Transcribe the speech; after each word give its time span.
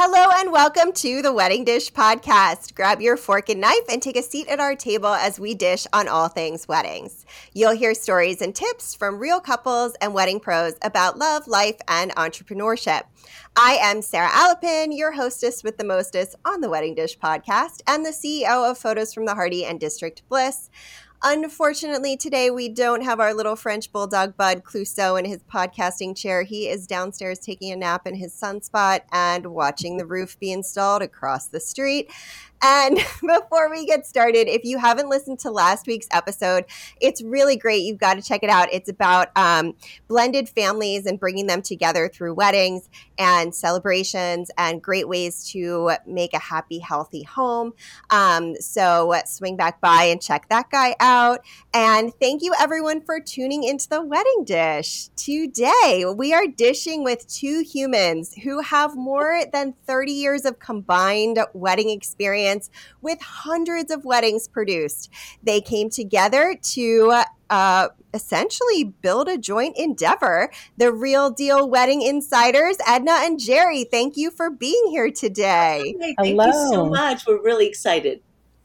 Hello 0.00 0.30
and 0.36 0.52
welcome 0.52 0.92
to 0.92 1.22
the 1.22 1.32
Wedding 1.32 1.64
Dish 1.64 1.92
Podcast. 1.92 2.76
Grab 2.76 3.00
your 3.00 3.16
fork 3.16 3.48
and 3.48 3.60
knife 3.60 3.82
and 3.90 4.00
take 4.00 4.16
a 4.16 4.22
seat 4.22 4.46
at 4.46 4.60
our 4.60 4.76
table 4.76 5.08
as 5.08 5.40
we 5.40 5.56
dish 5.56 5.88
on 5.92 6.06
all 6.06 6.28
things 6.28 6.68
weddings. 6.68 7.26
You'll 7.52 7.74
hear 7.74 7.94
stories 7.94 8.40
and 8.40 8.54
tips 8.54 8.94
from 8.94 9.18
real 9.18 9.40
couples 9.40 9.96
and 10.00 10.14
wedding 10.14 10.38
pros 10.38 10.74
about 10.82 11.18
love, 11.18 11.48
life, 11.48 11.80
and 11.88 12.14
entrepreneurship. 12.14 13.06
I 13.56 13.72
am 13.82 14.00
Sarah 14.00 14.28
Alapin, 14.28 14.96
your 14.96 15.10
hostess 15.10 15.64
with 15.64 15.78
the 15.78 15.84
mostest 15.84 16.36
on 16.44 16.60
the 16.60 16.70
Wedding 16.70 16.94
Dish 16.94 17.18
Podcast 17.18 17.82
and 17.88 18.06
the 18.06 18.10
CEO 18.10 18.70
of 18.70 18.78
Photos 18.78 19.12
from 19.12 19.26
the 19.26 19.34
Harty 19.34 19.64
and 19.64 19.80
District 19.80 20.22
Bliss. 20.28 20.70
Unfortunately, 21.20 22.16
today 22.16 22.48
we 22.48 22.68
don't 22.68 23.02
have 23.02 23.18
our 23.18 23.34
little 23.34 23.56
French 23.56 23.90
bulldog 23.90 24.36
bud 24.36 24.62
Clouseau 24.62 25.18
in 25.18 25.24
his 25.24 25.42
podcasting 25.52 26.16
chair. 26.16 26.44
He 26.44 26.68
is 26.68 26.86
downstairs 26.86 27.40
taking 27.40 27.72
a 27.72 27.76
nap 27.76 28.06
in 28.06 28.14
his 28.14 28.32
sunspot 28.32 29.00
and 29.10 29.46
watching 29.46 29.96
the 29.96 30.06
roof 30.06 30.38
be 30.38 30.52
installed 30.52 31.02
across 31.02 31.48
the 31.48 31.58
street. 31.58 32.08
And 32.62 32.96
before 33.20 33.70
we 33.70 33.86
get 33.86 34.06
started, 34.06 34.48
if 34.48 34.64
you 34.64 34.78
haven't 34.78 35.08
listened 35.08 35.38
to 35.40 35.50
last 35.50 35.86
week's 35.86 36.08
episode, 36.10 36.64
it's 37.00 37.22
really 37.22 37.56
great. 37.56 37.82
You've 37.82 37.98
got 37.98 38.14
to 38.14 38.22
check 38.22 38.42
it 38.42 38.50
out. 38.50 38.68
It's 38.72 38.88
about 38.88 39.28
um, 39.36 39.74
blended 40.08 40.48
families 40.48 41.06
and 41.06 41.18
bringing 41.18 41.46
them 41.46 41.62
together 41.62 42.08
through 42.08 42.34
weddings 42.34 42.88
and 43.18 43.54
celebrations 43.54 44.50
and 44.56 44.82
great 44.82 45.08
ways 45.08 45.48
to 45.50 45.92
make 46.06 46.34
a 46.34 46.38
happy, 46.38 46.78
healthy 46.78 47.22
home. 47.22 47.72
Um, 48.10 48.56
so 48.56 49.14
swing 49.26 49.56
back 49.56 49.80
by 49.80 50.04
and 50.04 50.20
check 50.20 50.48
that 50.48 50.70
guy 50.70 50.96
out. 51.00 51.40
And 51.74 52.12
thank 52.20 52.42
you, 52.42 52.54
everyone, 52.58 53.00
for 53.00 53.20
tuning 53.20 53.64
into 53.64 53.88
the 53.88 54.02
wedding 54.02 54.44
dish. 54.44 55.08
Today, 55.16 56.04
we 56.16 56.32
are 56.32 56.46
dishing 56.46 57.04
with 57.04 57.26
two 57.28 57.62
humans 57.62 58.34
who 58.42 58.60
have 58.60 58.96
more 58.96 59.42
than 59.52 59.74
30 59.86 60.12
years 60.12 60.44
of 60.44 60.58
combined 60.58 61.38
wedding 61.52 61.90
experience 61.90 62.47
experience 62.48 62.70
with 63.00 63.20
hundreds 63.20 63.90
of 63.90 64.04
weddings 64.04 64.48
produced. 64.48 65.10
They 65.42 65.60
came 65.60 65.90
together 65.90 66.56
to 66.74 67.22
uh, 67.50 67.88
essentially 68.12 68.84
build 68.84 69.28
a 69.28 69.38
joint 69.38 69.76
endeavor. 69.78 70.50
The 70.76 70.92
Real 70.92 71.30
Deal 71.30 71.68
Wedding 71.68 72.02
Insiders, 72.02 72.76
Edna 72.86 73.18
and 73.20 73.38
Jeri, 73.38 73.84
thank 73.90 74.16
you 74.16 74.30
for 74.30 74.50
being 74.50 74.86
here 74.90 75.10
today. 75.10 75.94
Hey, 76.00 76.14
thank 76.16 76.18
Hello. 76.18 76.46
you 76.46 76.52
so 76.52 76.86
much. 76.86 77.26
We're 77.26 77.42
really 77.42 77.66
excited. 77.66 78.20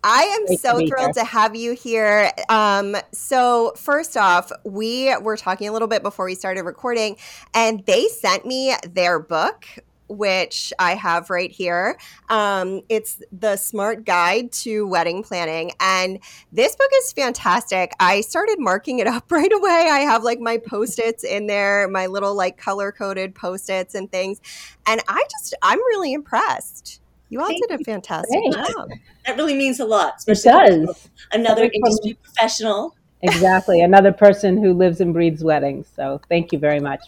I 0.05 0.23
am 0.23 0.45
Great 0.47 0.59
so 0.59 0.79
to 0.79 0.87
thrilled 0.87 1.15
here. 1.15 1.23
to 1.23 1.23
have 1.23 1.55
you 1.55 1.71
here. 1.71 2.29
Um, 2.49 2.97
so, 3.13 3.71
first 3.77 4.17
off, 4.17 4.51
we 4.65 5.15
were 5.21 5.37
talking 5.37 5.69
a 5.69 5.71
little 5.71 5.87
bit 5.87 6.03
before 6.03 6.25
we 6.25 6.35
started 6.35 6.63
recording, 6.63 7.15
and 7.53 7.85
they 7.85 8.09
sent 8.09 8.45
me 8.45 8.75
their 8.91 9.17
book, 9.21 9.65
which 10.07 10.73
I 10.79 10.95
have 10.95 11.29
right 11.29 11.51
here. 11.51 11.97
Um, 12.29 12.81
it's 12.89 13.21
the 13.31 13.55
Smart 13.55 14.05
Guide 14.05 14.51
to 14.53 14.87
Wedding 14.87 15.23
Planning. 15.23 15.71
And 15.79 16.19
this 16.51 16.75
book 16.75 16.89
is 16.95 17.13
fantastic. 17.13 17.93
I 17.99 18.21
started 18.21 18.57
marking 18.59 18.99
it 18.99 19.07
up 19.07 19.25
right 19.31 19.51
away. 19.51 19.89
I 19.91 19.99
have 19.99 20.23
like 20.23 20.39
my 20.39 20.57
post 20.57 20.99
its 20.99 21.23
in 21.23 21.47
there, 21.47 21.87
my 21.87 22.07
little 22.07 22.35
like 22.35 22.57
color 22.57 22.91
coded 22.91 23.35
post 23.35 23.69
its 23.69 23.95
and 23.95 24.11
things. 24.11 24.41
And 24.85 25.01
I 25.07 25.23
just, 25.31 25.55
I'm 25.61 25.79
really 25.79 26.13
impressed. 26.13 27.01
You 27.29 27.41
all 27.41 27.47
Thank 27.47 27.67
did 27.67 27.81
a 27.81 27.83
fantastic 27.83 28.39
job. 28.53 28.89
That 29.25 29.37
really 29.37 29.55
means 29.55 29.79
a 29.79 29.85
lot. 29.85 30.15
It 30.27 30.43
does. 30.43 31.09
Another 31.31 31.69
industry 31.73 32.15
professional 32.21 32.95
exactly. 33.23 33.81
Another 33.81 34.11
person 34.11 34.61
who 34.61 34.73
lives 34.73 35.01
and 35.01 35.13
breathes 35.13 35.43
weddings. 35.43 35.87
So 35.95 36.21
thank 36.29 36.51
you 36.51 36.59
very 36.59 36.79
much. 36.79 37.01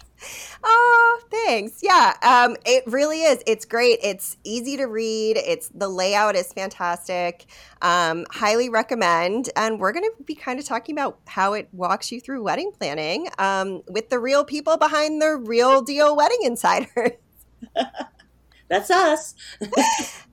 Oh, 0.63 1.21
thanks. 1.29 1.81
Yeah, 1.83 2.13
um, 2.23 2.55
it 2.65 2.83
really 2.87 3.21
is. 3.21 3.43
It's 3.45 3.65
great. 3.65 3.99
It's 4.01 4.37
easy 4.43 4.77
to 4.77 4.85
read. 4.85 5.37
It's 5.37 5.67
the 5.69 5.87
layout 5.87 6.35
is 6.35 6.51
fantastic. 6.51 7.45
Um, 7.81 8.25
highly 8.31 8.69
recommend. 8.69 9.49
And 9.55 9.79
we're 9.79 9.91
going 9.91 10.05
to 10.05 10.23
be 10.23 10.35
kind 10.35 10.59
of 10.59 10.65
talking 10.65 10.95
about 10.95 11.19
how 11.27 11.53
it 11.53 11.69
walks 11.71 12.11
you 12.11 12.19
through 12.19 12.43
wedding 12.43 12.71
planning 12.77 13.27
um, 13.37 13.83
with 13.87 14.09
the 14.09 14.19
real 14.19 14.43
people 14.43 14.77
behind 14.77 15.21
the 15.21 15.35
real 15.35 15.81
deal 15.81 16.15
wedding 16.15 16.39
insiders. 16.43 17.11
That's 18.67 18.89
us. 18.89 19.35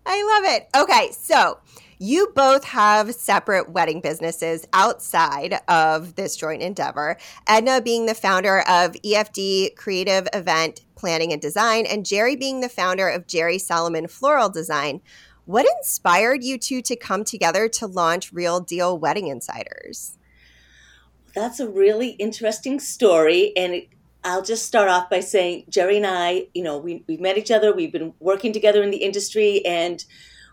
I 0.06 0.41
love 0.41 0.55
it. 0.55 0.69
Okay, 0.77 1.11
so 1.12 1.59
you 1.99 2.33
both 2.35 2.65
have 2.65 3.15
separate 3.15 3.71
wedding 3.71 4.01
businesses 4.01 4.67
outside 4.73 5.61
of 5.69 6.15
this 6.15 6.37
joint 6.37 6.63
endeavor. 6.63 7.17
Edna 7.47 7.81
being 7.81 8.07
the 8.07 8.15
founder 8.15 8.61
of 8.61 8.93
EFD 9.05 9.77
Creative 9.77 10.29
Event 10.33 10.83
Planning 10.97 11.33
and 11.33 11.43
Design, 11.43 11.85
and 11.87 12.05
Jeri 12.05 12.39
being 12.39 12.61
the 12.61 12.69
founder 12.69 13.09
of 13.09 13.27
Jeri 13.27 13.61
Solomon 13.61 14.07
Floral 14.07 14.49
Design. 14.49 15.01
What 15.45 15.67
inspired 15.79 16.45
you 16.45 16.59
two 16.59 16.83
to 16.83 16.95
come 16.95 17.25
together 17.25 17.69
to 17.69 17.87
launch 17.87 18.33
Real 18.33 18.61
Deal 18.61 18.97
Wedding 18.97 19.27
Insiders? 19.27 20.17
That's 21.35 21.59
a 21.59 21.69
really 21.69 22.11
interesting 22.11 22.79
story. 22.79 23.53
And 23.57 23.83
I'll 24.25 24.43
just 24.43 24.67
start 24.67 24.89
off 24.89 25.11
by 25.11 25.21
saying 25.21 25.65
Jeri 25.71 25.97
and 25.97 26.07
I, 26.07 26.47
you 26.55 26.63
know, 26.63 26.79
we, 26.79 27.03
we've 27.09 27.21
met 27.21 27.39
each 27.39 27.51
other, 27.51 27.75
we've 27.75 27.93
been 27.93 28.15
working 28.21 28.53
together 28.53 28.83
in 28.83 28.91
the 28.91 28.99
industry, 28.99 29.65
and 29.67 30.05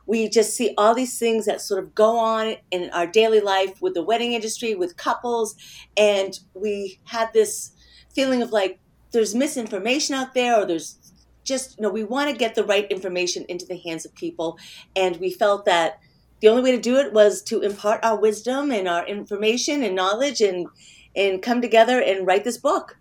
we 0.10 0.28
just 0.28 0.56
see 0.56 0.74
all 0.76 0.96
these 0.96 1.20
things 1.20 1.46
that 1.46 1.62
sort 1.62 1.84
of 1.84 1.94
go 1.94 2.18
on 2.18 2.56
in 2.72 2.90
our 2.94 3.06
daily 3.06 3.42
life 3.42 3.80
with 3.80 3.94
the 3.94 4.02
wedding 4.02 4.34
industry, 4.34 4.74
with 4.74 4.98
couples, 4.98 5.56
and 5.96 6.40
we 6.56 7.00
had 7.04 7.32
this 7.32 7.74
feeling 8.16 8.42
of 8.42 8.52
like 8.52 8.80
there's 9.12 9.36
misinformation 9.36 10.16
out 10.16 10.34
there 10.34 10.60
or 10.60 10.66
there's 10.66 10.98
just 11.44 11.78
you 11.78 11.84
know 11.84 11.92
we 11.92 12.04
want 12.04 12.28
to 12.28 12.36
get 12.36 12.56
the 12.56 12.64
right 12.64 12.92
information 12.92 13.46
into 13.50 13.68
the 13.68 13.78
hands 13.78 14.04
of 14.04 14.14
people 14.16 14.58
and 14.96 15.18
we 15.18 15.32
felt 15.32 15.66
that 15.66 16.00
the 16.42 16.48
only 16.48 16.64
way 16.64 16.72
to 16.72 16.82
do 16.82 16.96
it 16.98 17.14
was 17.14 17.44
to 17.44 17.62
impart 17.62 18.04
our 18.04 18.20
wisdom 18.20 18.72
and 18.72 18.88
our 18.88 19.06
information 19.08 19.84
and 19.84 19.96
knowledge 19.96 20.42
and 20.42 20.68
and 21.16 21.44
come 21.44 21.62
together 21.62 22.02
and 22.02 22.26
write 22.26 22.44
this 22.44 22.58
book. 22.58 22.98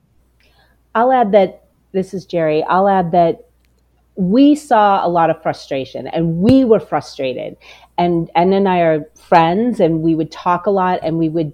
I'll 0.95 1.13
add 1.13 1.33
that 1.33 1.69
this 1.93 2.13
is 2.13 2.27
jeri 2.27 2.65
i'll 2.69 2.89
add 2.89 3.13
that 3.13 3.48
we 4.19 4.57
saw 4.57 5.07
a 5.07 5.09
lot 5.09 5.31
of 5.31 5.41
frustration 5.41 6.09
and 6.09 6.39
we 6.39 6.65
were 6.65 6.81
frustrated. 6.81 7.57
And 7.97 8.29
and 8.35 8.53
and 8.53 8.69
I 8.69 8.81
are 8.81 9.09
friends 9.15 9.79
and 9.79 10.03
we 10.03 10.17
would 10.17 10.33
talk 10.33 10.67
a 10.67 10.71
lot 10.71 10.99
and 11.05 11.19
we 11.19 11.29
would 11.29 11.53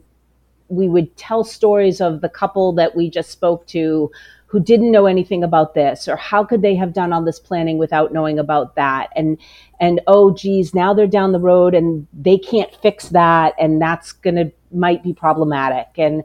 we 0.69 0.88
would 0.88 1.14
tell 1.19 1.44
stories 1.44 2.00
of 2.00 2.22
the 2.22 2.28
couple 2.28 2.72
that 2.72 2.97
we 2.97 3.10
just 3.10 3.30
spoke 3.30 3.66
to 3.66 4.10
who 4.47 4.60
didn't 4.60 4.91
know 4.91 5.04
anything 5.04 5.44
about 5.44 5.74
this 5.74 6.08
or 6.08 6.16
how 6.16 6.42
could 6.42 6.62
they 6.62 6.74
have 6.74 6.94
done 6.94 7.12
all 7.12 7.22
this 7.22 7.38
planning 7.38 7.76
without 7.76 8.14
knowing 8.14 8.38
about 8.38 8.76
that? 8.76 9.10
And 9.14 9.36
and 9.78 10.00
oh 10.06 10.34
geez 10.34 10.74
now 10.74 10.94
they're 10.94 11.06
down 11.06 11.32
the 11.32 11.41
road 11.41 11.74
and 11.74 12.06
they 12.14 12.38
can't 12.38 12.74
fix 12.76 13.10
that 13.10 13.53
and 13.58 13.80
that's 13.80 14.12
gonna 14.12 14.50
might 14.72 15.03
be 15.03 15.12
problematic. 15.12 15.88
And 15.98 16.24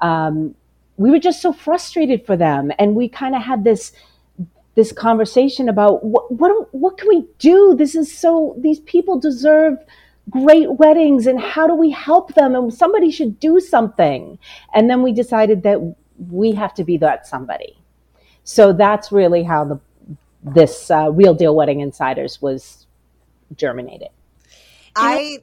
um, 0.00 0.54
we 0.98 1.10
were 1.10 1.18
just 1.18 1.42
so 1.42 1.52
frustrated 1.52 2.24
for 2.24 2.36
them 2.36 2.70
and 2.78 2.94
we 2.94 3.08
kind 3.08 3.34
of 3.34 3.42
had 3.42 3.64
this 3.64 3.90
this 4.80 4.92
conversation 4.92 5.68
about 5.68 6.02
what, 6.02 6.32
what 6.32 6.74
what 6.74 6.96
can 6.96 7.06
we 7.08 7.26
do? 7.38 7.74
This 7.76 7.94
is 7.94 8.10
so 8.10 8.56
these 8.58 8.80
people 8.80 9.20
deserve 9.20 9.76
great 10.30 10.72
weddings 10.76 11.26
and 11.26 11.38
how 11.38 11.66
do 11.66 11.74
we 11.74 11.90
help 11.90 12.32
them? 12.32 12.54
And 12.54 12.72
somebody 12.72 13.10
should 13.10 13.38
do 13.38 13.60
something. 13.60 14.38
And 14.72 14.88
then 14.88 15.02
we 15.02 15.12
decided 15.12 15.64
that 15.64 15.94
we 16.30 16.52
have 16.52 16.72
to 16.74 16.84
be 16.84 16.96
that 16.96 17.26
somebody. 17.26 17.76
So 18.44 18.72
that's 18.72 19.12
really 19.12 19.42
how 19.42 19.64
the 19.64 19.78
this 20.42 20.90
uh, 20.90 21.12
real 21.12 21.34
deal 21.34 21.54
wedding 21.54 21.80
insiders 21.80 22.40
was 22.40 22.86
germinated. 23.54 24.08
I 24.96 25.40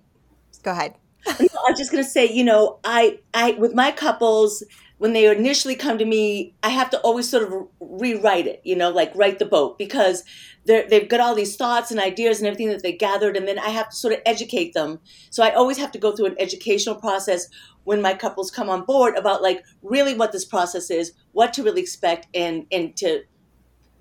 go 0.64 0.72
ahead. 0.72 0.96
I 1.28 1.48
was 1.70 1.78
just 1.78 1.92
going 1.92 2.04
to 2.04 2.10
say 2.10 2.26
you 2.26 2.44
know 2.44 2.80
i 2.84 3.20
i 3.36 3.52
with 3.52 3.76
my 3.76 3.92
couples 3.92 4.64
when 4.98 5.14
they 5.14 5.30
initially 5.32 5.76
come 5.76 5.98
to 5.98 6.06
me, 6.06 6.56
I 6.64 6.70
have 6.70 6.90
to 6.90 7.00
always 7.02 7.30
sort 7.30 7.44
of 7.44 7.68
rewrite 7.80 8.48
it, 8.48 8.62
you 8.64 8.76
know, 8.76 8.90
like 8.90 9.12
write 9.16 9.38
the 9.38 9.46
boat 9.46 9.78
because 9.78 10.24
they've 10.66 11.08
got 11.08 11.20
all 11.20 11.36
these 11.36 11.56
thoughts 11.56 11.92
and 11.92 12.00
ideas 12.00 12.40
and 12.40 12.48
everything 12.48 12.70
that 12.70 12.82
they 12.82 12.92
gathered, 12.92 13.38
and 13.38 13.48
then 13.48 13.60
I 13.60 13.70
have 13.70 13.90
to 13.90 13.96
sort 13.96 14.14
of 14.14 14.22
educate 14.26 14.74
them. 14.74 15.00
So 15.30 15.44
I 15.44 15.52
always 15.52 15.78
have 15.78 15.92
to 15.92 16.00
go 16.00 16.16
through 16.16 16.28
an 16.28 16.36
educational 16.40 16.96
process 16.96 17.48
when 17.84 18.02
my 18.02 18.14
couples 18.14 18.52
come 18.52 18.70
on 18.70 18.86
board 18.86 19.16
about 19.16 19.42
like 19.42 19.64
really 19.82 20.14
what 20.14 20.32
this 20.32 20.46
process 20.46 20.90
is, 20.90 21.14
what 21.32 21.54
to 21.54 21.64
really 21.64 21.82
expect, 21.82 22.28
and 22.34 22.66
and 22.72 22.98
to 22.98 23.24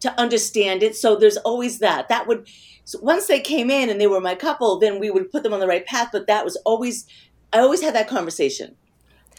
to 0.01 0.21
understand 0.21 0.83
it. 0.83 0.97
So 0.97 1.15
there's 1.15 1.37
always 1.39 1.79
that. 1.81 2.09
That 2.09 2.27
would 2.27 2.49
so 2.85 2.99
once 3.03 3.27
they 3.27 3.41
came 3.41 3.71
in 3.71 3.91
and 3.91 4.01
they 4.01 4.07
were 4.07 4.21
my 4.21 4.35
couple, 4.35 4.79
then 4.79 4.99
we 4.99 5.11
would 5.11 5.31
put 5.31 5.43
them 5.43 5.53
on 5.53 5.61
the 5.61 5.69
right 5.69 5.85
path. 5.85 6.09
But 6.11 6.27
that 6.27 6.45
was 6.45 6.57
always 6.65 7.07
I 7.53 7.59
always 7.59 7.83
had 7.83 7.95
that 7.95 8.09
conversation 8.09 8.77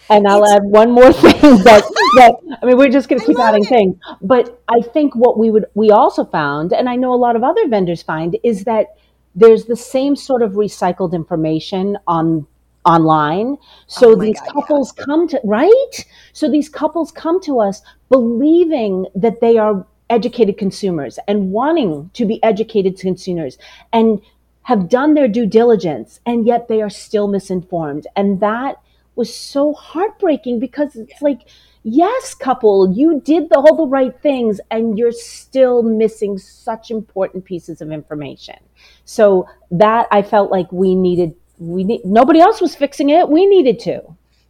and 0.10 0.28
I'll 0.28 0.46
add 0.46 0.64
one 0.64 0.92
more 0.92 1.12
thing 1.24 1.42
that, 1.64 1.84
that 2.16 2.36
I 2.62 2.66
mean, 2.66 2.78
we're 2.78 2.90
just 2.90 3.10
going 3.10 3.20
to 3.20 3.26
keep 3.26 3.40
adding 3.40 3.64
it. 3.64 3.70
things. 3.70 3.98
But 4.22 4.62
I 4.68 4.82
think 4.82 5.16
what 5.16 5.38
we 5.38 5.50
would, 5.50 5.66
we 5.74 5.92
also 5.92 6.26
found, 6.26 6.74
and 6.74 6.88
I 6.88 6.96
know 6.96 7.14
a 7.14 7.16
lot 7.16 7.36
of 7.36 7.44
other 7.44 7.68
vendors 7.68 8.02
find, 8.02 8.38
is 8.44 8.64
that 8.64 8.98
there's 9.36 9.66
the 9.66 9.76
same 9.76 10.16
sort 10.16 10.42
of 10.42 10.54
recycled 10.54 11.14
information 11.14 11.98
on 12.08 12.48
online. 12.86 13.58
So 13.88 14.12
oh 14.12 14.16
these 14.16 14.40
God, 14.40 14.54
couples 14.54 14.94
yeah. 14.98 15.06
come 15.06 15.28
to, 15.28 15.42
right? 15.44 16.06
So 16.34 16.50
these 16.50 16.70
couples 16.70 17.12
come 17.12 17.42
to 17.42 17.60
us 17.60 17.82
believing 18.10 19.06
that 19.14 19.42
they 19.42 19.58
are 19.58 19.86
educated 20.10 20.58
consumers 20.58 21.20
and 21.28 21.52
wanting 21.52 22.10
to 22.14 22.26
be 22.26 22.42
educated 22.44 22.98
consumers 22.98 23.58
and 23.92 24.22
have 24.64 24.90
done 24.90 25.14
their 25.14 25.28
due 25.28 25.46
diligence 25.46 26.20
and 26.26 26.46
yet 26.46 26.68
they 26.68 26.82
are 26.82 26.90
still 26.90 27.28
misinformed 27.28 28.08
and 28.16 28.40
that 28.40 28.78
was 29.18 29.34
so 29.34 29.74
heartbreaking 29.74 30.60
because 30.60 30.96
it's 30.96 31.22
like 31.22 31.48
yes 31.84 32.34
couple 32.34 32.94
you 32.94 33.22
did 33.22 33.50
the, 33.50 33.58
all 33.58 33.76
the 33.76 33.88
right 33.88 34.22
things 34.22 34.60
and 34.72 34.98
you're 34.98 35.12
still 35.12 35.84
missing 35.84 36.38
such 36.38 36.92
important 36.92 37.44
pieces 37.44 37.82
of 37.82 37.92
information. 37.92 38.58
So 39.06 39.48
that 39.72 40.08
i 40.12 40.22
felt 40.22 40.52
like 40.52 40.72
we 40.72 40.96
needed 40.96 41.36
we 41.58 41.84
need 41.84 42.06
nobody 42.06 42.40
else 42.40 42.62
was 42.62 42.76
fixing 42.76 43.10
it. 43.10 43.30
We 43.30 43.46
needed 43.46 43.80
to. 43.82 44.02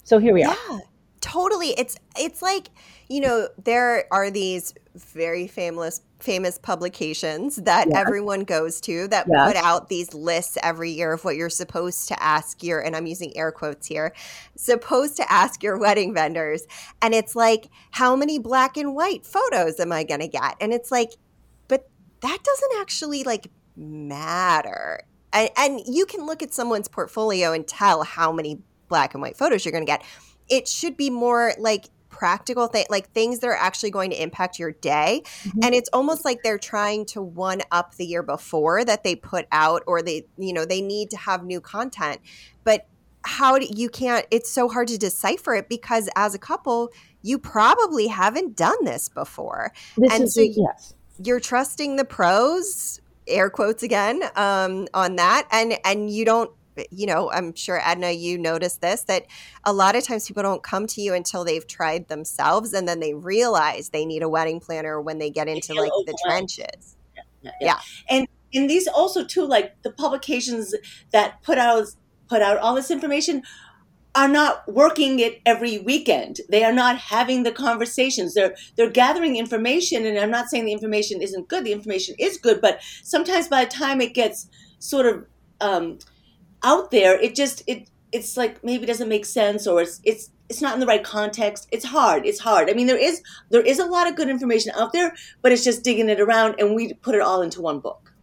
So 0.03 0.19
here 0.19 0.33
we 0.33 0.43
are. 0.43 0.55
yeah, 0.69 0.79
are 0.79 0.81
totally. 1.21 1.69
It's 1.77 1.97
it's 2.17 2.41
like 2.41 2.69
you 3.09 3.21
know 3.21 3.47
there 3.63 4.05
are 4.11 4.29
these 4.29 4.73
very 4.95 5.47
famous 5.47 6.01
famous 6.19 6.57
publications 6.57 7.57
that 7.57 7.87
everyone 7.93 8.43
goes 8.43 8.81
to 8.81 9.07
that 9.07 9.27
put 9.27 9.55
out 9.55 9.87
these 9.87 10.13
lists 10.13 10.57
every 10.63 10.91
year 10.91 11.13
of 11.13 11.23
what 11.23 11.35
you're 11.35 11.49
supposed 11.49 12.07
to 12.07 12.23
ask 12.23 12.63
your 12.63 12.79
and 12.79 12.95
I'm 12.95 13.05
using 13.05 13.35
air 13.37 13.51
quotes 13.51 13.85
here 13.87 14.13
supposed 14.55 15.17
to 15.17 15.31
ask 15.31 15.61
your 15.61 15.77
wedding 15.77 16.13
vendors. 16.13 16.65
And 17.01 17.13
it's 17.13 17.35
like 17.35 17.69
how 17.91 18.15
many 18.15 18.39
black 18.39 18.77
and 18.77 18.95
white 18.95 19.25
photos 19.25 19.79
am 19.79 19.91
I 19.91 20.03
going 20.03 20.21
to 20.21 20.27
get? 20.27 20.55
And 20.59 20.73
it's 20.73 20.91
like 20.91 21.11
but 21.67 21.87
that 22.21 22.39
doesn't 22.43 22.81
actually 22.81 23.23
like 23.23 23.47
matter. 23.75 25.01
And, 25.33 25.49
and 25.57 25.81
you 25.85 26.05
can 26.05 26.25
look 26.25 26.41
at 26.41 26.53
someone's 26.53 26.87
portfolio 26.87 27.53
and 27.53 27.67
tell 27.67 28.03
how 28.03 28.31
many 28.31 28.59
black 28.87 29.13
and 29.13 29.21
white 29.21 29.37
photos 29.37 29.65
you're 29.65 29.71
going 29.71 29.85
to 29.85 29.91
get. 29.91 30.03
It 30.49 30.67
should 30.67 30.97
be 30.97 31.09
more 31.09 31.53
like 31.59 31.89
practical 32.17 32.67
thing 32.67 32.85
like 32.89 33.11
things 33.11 33.39
that 33.39 33.47
are 33.47 33.55
actually 33.67 33.91
going 33.91 34.09
to 34.09 34.21
impact 34.21 34.57
your 34.59 34.71
day. 34.71 35.21
Mhm. 35.43 35.65
and 35.65 35.75
it's 35.75 35.89
almost 35.93 36.25
like 36.25 36.39
they're 36.43 36.57
trying 36.73 37.05
to 37.05 37.21
one 37.21 37.61
up 37.71 37.95
the 37.95 38.05
year 38.05 38.23
before 38.23 38.83
that 38.85 39.03
they 39.03 39.15
put 39.15 39.45
out 39.51 39.83
or 39.87 40.01
they 40.01 40.25
you 40.37 40.53
know 40.53 40.65
they 40.65 40.81
need 40.81 41.09
to 41.11 41.17
have 41.17 41.43
new 41.43 41.61
content. 41.61 42.19
But 42.63 42.85
how 43.23 43.59
do 43.59 43.67
you 43.69 43.89
can't 43.89 44.25
it's 44.31 44.49
so 44.49 44.69
hard 44.69 44.87
to 44.87 44.97
decipher 44.97 45.53
it 45.55 45.67
because 45.69 46.09
as 46.15 46.33
a 46.33 46.39
couple 46.39 46.91
you 47.21 47.37
probably 47.37 48.07
haven't 48.07 48.55
done 48.55 48.83
this 48.85 49.09
before. 49.09 49.73
This 49.97 50.13
And 50.13 50.23
is 50.23 50.33
so 50.33 50.41
yes. 50.41 50.93
you're 51.23 51.39
trusting 51.41 51.97
the 51.97 52.05
pros 52.05 53.01
air 53.27 53.49
quotes 53.49 53.83
again 53.83 54.21
um, 54.35 54.87
on 54.93 55.17
that. 55.17 55.47
And 55.51 55.77
and 55.83 56.09
you 56.09 56.23
don't 56.25 56.51
you 56.91 57.05
know 57.05 57.31
i'm 57.31 57.53
sure 57.55 57.79
edna 57.83 58.11
you 58.11 58.37
noticed 58.37 58.81
this 58.81 59.03
that 59.03 59.25
a 59.63 59.73
lot 59.73 59.95
of 59.95 60.03
times 60.03 60.27
people 60.27 60.43
don't 60.43 60.63
come 60.63 60.87
to 60.87 61.01
you 61.01 61.13
until 61.13 61.43
they've 61.43 61.67
tried 61.67 62.07
themselves 62.07 62.73
and 62.73 62.87
then 62.87 62.99
they 62.99 63.13
realize 63.13 63.89
they 63.89 64.05
need 64.05 64.23
a 64.23 64.29
wedding 64.29 64.59
planner 64.59 65.01
when 65.01 65.17
they 65.17 65.29
get 65.29 65.47
into 65.47 65.73
like 65.73 65.91
the 66.05 66.17
trenches 66.25 66.95
Yeah. 67.41 67.51
Yeah. 67.61 67.79
And 68.09 68.27
and 68.53 68.69
these 68.69 68.87
also 68.87 69.23
too, 69.25 69.45
like 69.45 69.81
the 69.83 69.91
publications 69.91 70.73
that 71.11 71.41
put 71.43 71.57
out 71.57 71.87
put 72.29 72.41
out 72.41 72.57
all 72.57 72.75
this 72.75 72.91
information 72.91 73.43
are 74.15 74.27
not 74.27 74.67
working 74.71 75.19
it 75.19 75.41
every 75.45 75.77
weekend. 75.77 76.39
They 76.49 76.63
are 76.63 76.73
not 76.73 76.97
having 76.97 77.43
the 77.43 77.51
conversations. 77.51 78.33
They're 78.33 78.55
they're 78.75 78.89
gathering 78.89 79.35
information 79.35 80.05
and 80.05 80.17
I'm 80.17 80.31
not 80.31 80.49
saying 80.49 80.65
the 80.65 80.71
information 80.71 81.21
isn't 81.21 81.47
good. 81.47 81.65
The 81.65 81.73
information 81.73 82.15
is 82.17 82.37
good, 82.37 82.61
but 82.61 82.79
sometimes 83.03 83.47
by 83.47 83.65
the 83.65 83.71
time 83.71 84.01
it 84.01 84.13
gets 84.13 84.49
sort 84.79 85.05
of 85.05 85.25
um, 85.59 85.99
out 86.63 86.91
there, 86.91 87.19
it 87.19 87.35
just 87.35 87.63
it 87.67 87.89
it's 88.11 88.37
like 88.37 88.63
maybe 88.63 88.85
doesn't 88.85 89.09
make 89.09 89.25
sense 89.25 89.67
or 89.67 89.81
it's 89.81 89.99
it's 90.03 90.31
it's 90.49 90.61
not 90.61 90.73
in 90.73 90.79
the 90.79 90.85
right 90.85 91.03
context. 91.03 91.67
It's 91.71 91.85
hard. 91.85 92.25
It's 92.25 92.39
hard. 92.39 92.69
I 92.69 92.73
mean, 92.73 92.87
there 92.87 92.97
is 92.97 93.21
there 93.49 93.61
is 93.61 93.79
a 93.79 93.85
lot 93.85 94.07
of 94.07 94.15
good 94.15 94.29
information 94.29 94.71
out 94.77 94.93
there, 94.93 95.13
but 95.41 95.51
it's 95.51 95.63
just 95.63 95.83
digging 95.83 96.09
it 96.09 96.21
around, 96.21 96.55
and 96.59 96.75
we 96.75 96.93
put 96.93 97.15
it 97.15 97.21
all 97.21 97.41
into 97.41 97.61
one 97.61 97.79
book. 97.79 98.13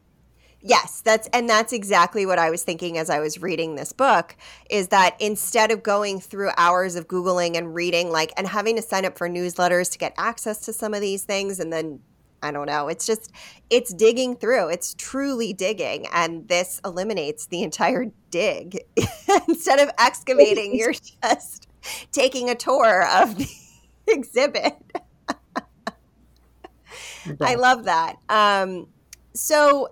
Yes, 0.67 1.03
that's 1.03 1.29
and 1.35 1.47
that's 1.47 1.75
exactly 1.75 2.25
what 2.25 2.39
I 2.39 2.49
was 2.49 2.63
thinking 2.63 2.97
as 2.97 3.11
I 3.11 3.21
was 3.21 3.43
reading 3.43 3.75
this 3.75 3.93
book 3.93 4.35
is 4.71 4.89
that 4.89 5.15
instead 5.21 5.71
of 5.71 5.83
going 5.83 6.21
through 6.21 6.53
hours 6.57 6.97
of 6.97 7.07
googling 7.07 7.59
and 7.59 7.75
reading 7.75 8.11
like 8.11 8.33
and 8.39 8.49
having 8.49 8.77
to 8.77 8.83
sign 8.83 9.05
up 9.05 9.19
for 9.19 9.29
newsletters 9.29 9.93
to 9.93 9.99
get 9.99 10.15
access 10.17 10.61
to 10.61 10.73
some 10.73 10.95
of 10.95 11.03
these 11.03 11.25
things 11.25 11.61
and 11.61 11.71
then 11.71 12.01
I 12.45 12.51
don't 12.51 12.67
know, 12.67 12.89
it's 12.89 13.07
just 13.07 13.33
it's 13.71 13.93
digging 13.93 14.37
through. 14.37 14.69
It's 14.69 14.95
truly 14.95 15.53
digging 15.53 16.07
and 16.13 16.47
this 16.47 16.81
eliminates 16.85 17.47
the 17.47 17.63
entire 17.63 18.07
dig. 18.31 18.79
instead 19.49 19.81
of 19.81 19.91
excavating, 19.99 20.75
you're 20.75 20.93
just 20.93 21.69
taking 22.13 22.51
a 22.51 22.55
tour 22.55 23.07
of 23.17 23.37
the 23.37 23.49
exhibit. 24.07 24.77
I 27.41 27.55
love 27.55 27.85
that. 27.85 28.17
Um, 28.29 28.89
so 29.33 29.89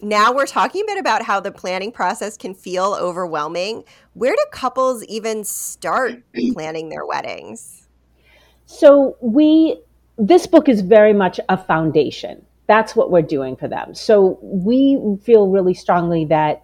now 0.00 0.32
we're 0.32 0.46
talking 0.46 0.82
a 0.82 0.86
bit 0.86 0.98
about 0.98 1.22
how 1.22 1.40
the 1.40 1.52
planning 1.52 1.92
process 1.92 2.36
can 2.36 2.54
feel 2.54 2.96
overwhelming. 2.98 3.84
Where 4.14 4.34
do 4.34 4.44
couples 4.50 5.04
even 5.04 5.44
start 5.44 6.22
planning 6.54 6.88
their 6.88 7.06
weddings? 7.06 7.88
So 8.66 9.16
we 9.20 9.80
this 10.18 10.46
book 10.46 10.68
is 10.68 10.80
very 10.80 11.12
much 11.12 11.40
a 11.48 11.56
foundation. 11.56 12.44
That's 12.66 12.94
what 12.94 13.10
we're 13.10 13.22
doing 13.22 13.56
for 13.56 13.68
them. 13.68 13.94
So 13.94 14.38
we 14.42 14.98
feel 15.22 15.48
really 15.48 15.74
strongly 15.74 16.24
that 16.26 16.62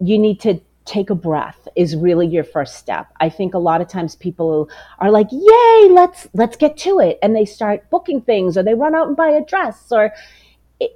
you 0.00 0.18
need 0.18 0.40
to 0.40 0.60
take 0.84 1.08
a 1.10 1.14
breath 1.14 1.66
is 1.76 1.96
really 1.96 2.26
your 2.26 2.44
first 2.44 2.76
step. 2.76 3.06
I 3.20 3.30
think 3.30 3.54
a 3.54 3.58
lot 3.58 3.80
of 3.80 3.88
times 3.88 4.16
people 4.16 4.68
are 4.98 5.10
like, 5.10 5.28
"Yay, 5.30 5.88
let's 5.90 6.28
let's 6.34 6.56
get 6.56 6.76
to 6.78 6.98
it." 7.00 7.18
And 7.22 7.34
they 7.34 7.44
start 7.44 7.88
booking 7.90 8.20
things 8.20 8.58
or 8.58 8.62
they 8.62 8.74
run 8.74 8.94
out 8.94 9.08
and 9.08 9.16
buy 9.16 9.30
a 9.30 9.44
dress 9.44 9.90
or 9.90 10.12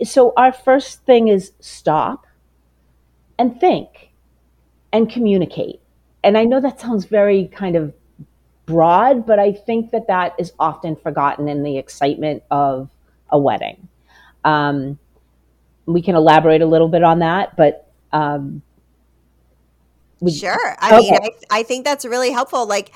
so 0.03 0.33
our 0.37 0.53
first 0.53 1.05
thing 1.05 1.29
is 1.29 1.53
stop 1.61 2.27
and 3.39 3.59
think 3.61 4.11
and 4.93 5.11
communicate. 5.11 5.81
And 6.23 6.37
I 6.37 6.45
know 6.45 6.61
that 6.61 6.81
sounds 6.81 7.05
very 7.05 7.47
kind 7.49 7.77
of 7.77 7.95
broad, 8.69 9.27
but 9.27 9.39
I 9.39 9.53
think 9.53 9.91
that 9.91 10.07
that 10.07 10.35
is 10.39 10.53
often 10.59 10.95
forgotten 10.95 11.49
in 11.49 11.63
the 11.63 11.79
excitement 11.79 12.43
of 12.51 12.91
a 13.31 13.39
wedding. 13.39 13.89
Um, 14.45 14.99
we 15.87 16.03
can 16.03 16.15
elaborate 16.15 16.61
a 16.61 16.67
little 16.67 16.89
bit 16.89 17.03
on 17.03 17.19
that, 17.21 17.57
but 17.57 17.91
um, 18.13 18.63
we- 20.21 20.31
Sure. 20.31 20.77
I 20.79 21.01
mean, 21.01 21.15
I, 21.15 21.31
I 21.51 21.63
think 21.63 21.85
that's 21.85 22.05
really 22.05 22.31
helpful. 22.31 22.67
Like, 22.67 22.93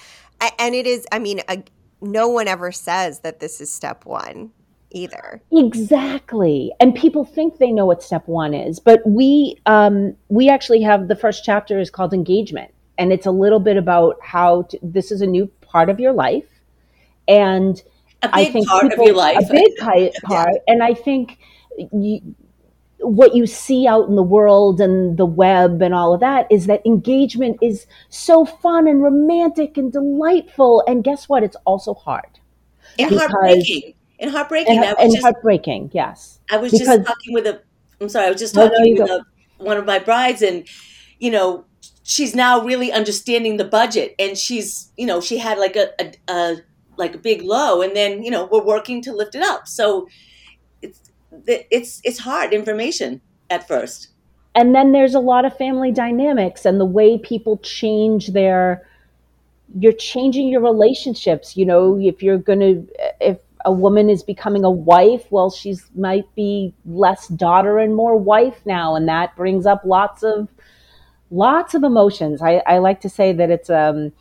and 0.59 0.75
it 0.75 0.87
is, 0.87 1.07
I 1.11 1.19
mean, 1.19 1.41
a, 1.49 1.63
no 2.01 2.29
one 2.29 2.49
ever 2.49 2.71
says 2.71 3.21
that 3.21 3.41
this 3.41 3.61
is 3.61 3.73
step 3.73 4.05
one 4.05 4.51
either. 4.91 5.41
Exactly. 5.53 6.71
And 6.81 6.95
people 6.95 7.25
think 7.25 7.59
they 7.59 7.73
know 7.73 7.87
what 7.87 8.03
step 8.03 8.29
one 8.29 8.53
is, 8.53 8.79
but 8.79 9.01
we 9.07 9.57
um, 9.65 10.15
we 10.29 10.51
actually 10.51 10.83
have 10.83 11.09
the 11.09 11.17
first 11.17 11.45
chapter 11.45 11.79
is 11.79 11.91
called 11.91 12.13
engagement, 12.13 12.73
and 12.99 13.13
it's 13.13 13.25
a 13.25 13.31
little 13.31 13.61
bit 13.61 13.79
about 13.79 14.17
how 14.23 14.63
to, 14.63 14.79
this 14.83 15.11
is 15.11 15.23
a 15.23 15.27
new 15.27 15.51
part 15.73 15.89
of 15.91 15.99
your 15.99 16.13
life, 16.13 16.45
and 17.27 17.83
A 18.23 18.31
I 18.33 18.45
big 18.45 18.53
think 18.53 18.69
part 18.69 18.83
people- 18.91 19.03
of 19.05 19.07
your 19.09 19.17
life. 19.17 19.49
a 19.51 19.53
big 19.53 19.73
part, 20.23 20.55
and 20.67 20.83
I 20.83 20.95
think 20.95 21.39
you, 21.93 22.21
what 23.01 23.35
you 23.35 23.47
see 23.47 23.87
out 23.89 24.09
in 24.09 24.15
the 24.15 24.23
world 24.23 24.81
and 24.81 25.17
the 25.17 25.27
web 25.27 25.83
and 25.83 25.93
all 25.95 26.15
of 26.15 26.21
that 26.21 26.47
is 26.51 26.67
that 26.67 26.85
engagement 26.87 27.57
is 27.61 27.87
so 28.11 28.45
fun 28.45 28.87
and 28.87 29.03
romantic 29.03 29.77
and 29.77 29.91
delightful, 29.93 30.85
and 30.87 31.03
guess 31.03 31.29
what? 31.29 31.43
It's 31.43 31.57
also 31.65 31.95
hard 31.95 32.39
and 32.99 33.09
because- 33.11 33.31
heartbreaking. 33.31 33.95
And 34.21 34.31
heartbreaking. 34.31 34.79
and, 34.79 34.97
and 35.01 35.11
just 35.11 35.21
heartbreaking. 35.25 35.91
Yes. 35.93 36.39
I 36.49 36.57
was 36.59 36.71
because- 36.71 36.87
just 36.99 37.07
talking 37.09 37.33
with 37.35 37.47
a. 37.47 37.61
I'm 38.01 38.09
sorry. 38.09 38.27
I 38.27 38.31
was 38.31 38.41
just 38.41 38.55
No, 38.55 38.67
no, 38.69 38.71
talking 38.77 38.95
with 39.01 39.11
a, 39.11 39.25
one 39.59 39.77
of 39.77 39.85
my 39.85 39.99
brides, 39.99 40.43
and 40.43 40.65
you 41.19 41.31
know, 41.33 41.65
she's 42.03 42.35
now 42.35 42.63
really 42.65 42.93
understanding 42.93 43.57
the 43.57 43.65
budget, 43.65 44.15
and 44.19 44.37
she's 44.39 44.91
you 44.97 45.07
know 45.07 45.21
she 45.21 45.39
had 45.39 45.59
like 45.59 45.77
a, 45.77 45.91
a, 46.01 46.13
a 46.29 46.57
like 46.97 47.15
a 47.15 47.19
big 47.19 47.43
low, 47.43 47.83
and 47.83 47.97
then 47.97 48.23
you 48.23 48.31
know 48.31 48.49
we're 48.51 48.65
working 48.65 49.03
to 49.03 49.13
lift 49.13 49.35
it 49.35 49.43
up. 49.43 49.69
So 49.69 50.09
it's 50.83 51.01
it's 51.47 52.01
it's 52.05 52.19
hard 52.19 52.53
information 52.53 53.21
at 53.51 53.67
first. 53.69 54.09
and 54.55 54.75
then 54.75 54.93
there's 54.93 55.15
a 55.15 55.21
lot 55.21 55.45
of 55.45 55.57
family 55.57 55.93
dynamics 55.93 56.65
and 56.65 56.81
the 56.81 56.85
way 56.85 57.19
people 57.19 57.57
change 57.59 58.29
their 58.29 58.87
you're 59.79 59.93
changing 59.93 60.49
your 60.49 60.61
relationships 60.61 61.57
you 61.57 61.65
know 61.65 61.99
if 61.99 62.23
you're 62.23 62.39
going 62.39 62.61
to 62.61 62.87
if 63.21 63.39
a 63.65 63.73
woman 63.73 64.11
is 64.11 64.23
becoming 64.23 64.65
a 64.65 64.71
wife 64.71 65.25
well 65.31 65.51
she's 65.51 65.91
might 65.95 66.27
be 66.35 66.75
less 66.85 67.29
daughter 67.29 67.79
and 67.79 67.95
more 67.95 68.17
wife 68.17 68.61
now 68.67 68.95
and 68.95 69.09
that 69.09 69.35
brings 69.37 69.65
up 69.67 69.83
lots 69.85 70.23
of 70.23 70.49
lots 71.33 71.75
of 71.75 71.83
emotions 71.83 72.43
i, 72.43 72.63
I 72.67 72.79
like 72.79 73.01
to 73.03 73.09
say 73.09 73.33
that 73.33 73.51
it's 73.51 73.71
um 73.71 74.13